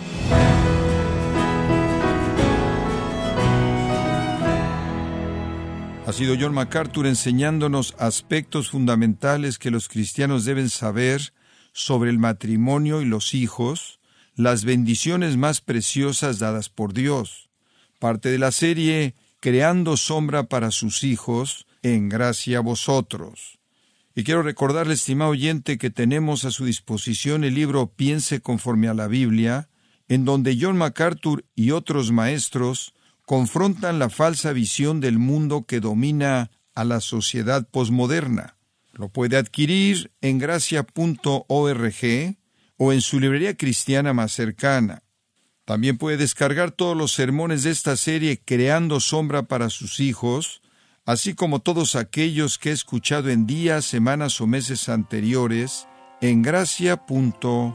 Ha 6.06 6.12
sido 6.12 6.34
John 6.38 6.52
MacArthur 6.52 7.06
enseñándonos 7.06 7.94
aspectos 7.98 8.68
fundamentales 8.68 9.58
que 9.58 9.70
los 9.70 9.88
cristianos 9.88 10.44
deben 10.44 10.68
saber 10.68 11.32
sobre 11.72 12.10
el 12.10 12.18
matrimonio 12.18 13.00
y 13.00 13.06
los 13.06 13.32
hijos, 13.32 14.00
las 14.36 14.66
bendiciones 14.66 15.38
más 15.38 15.62
preciosas 15.62 16.38
dadas 16.38 16.68
por 16.68 16.92
Dios. 16.92 17.48
Parte 17.98 18.28
de 18.28 18.38
la 18.38 18.52
serie 18.52 19.14
Creando 19.40 19.98
sombra 19.98 20.44
para 20.44 20.70
sus 20.70 21.04
hijos, 21.04 21.66
en 21.82 22.08
gracia 22.08 22.58
a 22.58 22.62
vosotros. 22.62 23.58
Y 24.14 24.24
quiero 24.24 24.42
recordarle, 24.42 24.94
estimado 24.94 25.32
oyente, 25.32 25.76
que 25.76 25.90
tenemos 25.90 26.46
a 26.46 26.50
su 26.50 26.64
disposición 26.64 27.44
el 27.44 27.54
libro 27.54 27.88
Piense 27.88 28.40
conforme 28.40 28.88
a 28.88 28.94
la 28.94 29.06
Biblia, 29.06 29.68
en 30.08 30.24
donde 30.24 30.56
John 30.58 30.78
MacArthur 30.78 31.44
y 31.54 31.72
otros 31.72 32.10
maestros 32.10 32.93
confrontan 33.24 33.98
la 33.98 34.10
falsa 34.10 34.52
visión 34.52 35.00
del 35.00 35.18
mundo 35.18 35.64
que 35.66 35.80
domina 35.80 36.50
a 36.74 36.84
la 36.84 37.00
sociedad 37.00 37.66
posmoderna. 37.70 38.56
Lo 38.92 39.08
puede 39.08 39.36
adquirir 39.36 40.12
en 40.20 40.38
gracia.org 40.38 42.36
o 42.76 42.92
en 42.92 43.00
su 43.00 43.20
librería 43.20 43.56
cristiana 43.56 44.12
más 44.12 44.32
cercana. 44.32 45.02
También 45.64 45.96
puede 45.96 46.16
descargar 46.18 46.72
todos 46.72 46.96
los 46.96 47.12
sermones 47.12 47.62
de 47.62 47.70
esta 47.70 47.96
serie 47.96 48.40
Creando 48.44 49.00
Sombra 49.00 49.44
para 49.44 49.70
sus 49.70 49.98
hijos, 50.00 50.60
así 51.06 51.34
como 51.34 51.60
todos 51.60 51.96
aquellos 51.96 52.58
que 52.58 52.70
he 52.70 52.72
escuchado 52.72 53.30
en 53.30 53.46
días, 53.46 53.84
semanas 53.84 54.40
o 54.40 54.46
meses 54.46 54.88
anteriores 54.88 55.88
en 56.20 56.42
gracia.org. 56.42 57.74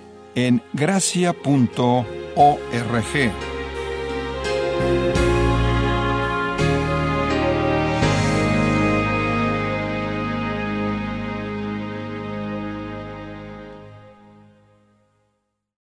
en 0.35 0.61
gracia.org. 0.73 2.05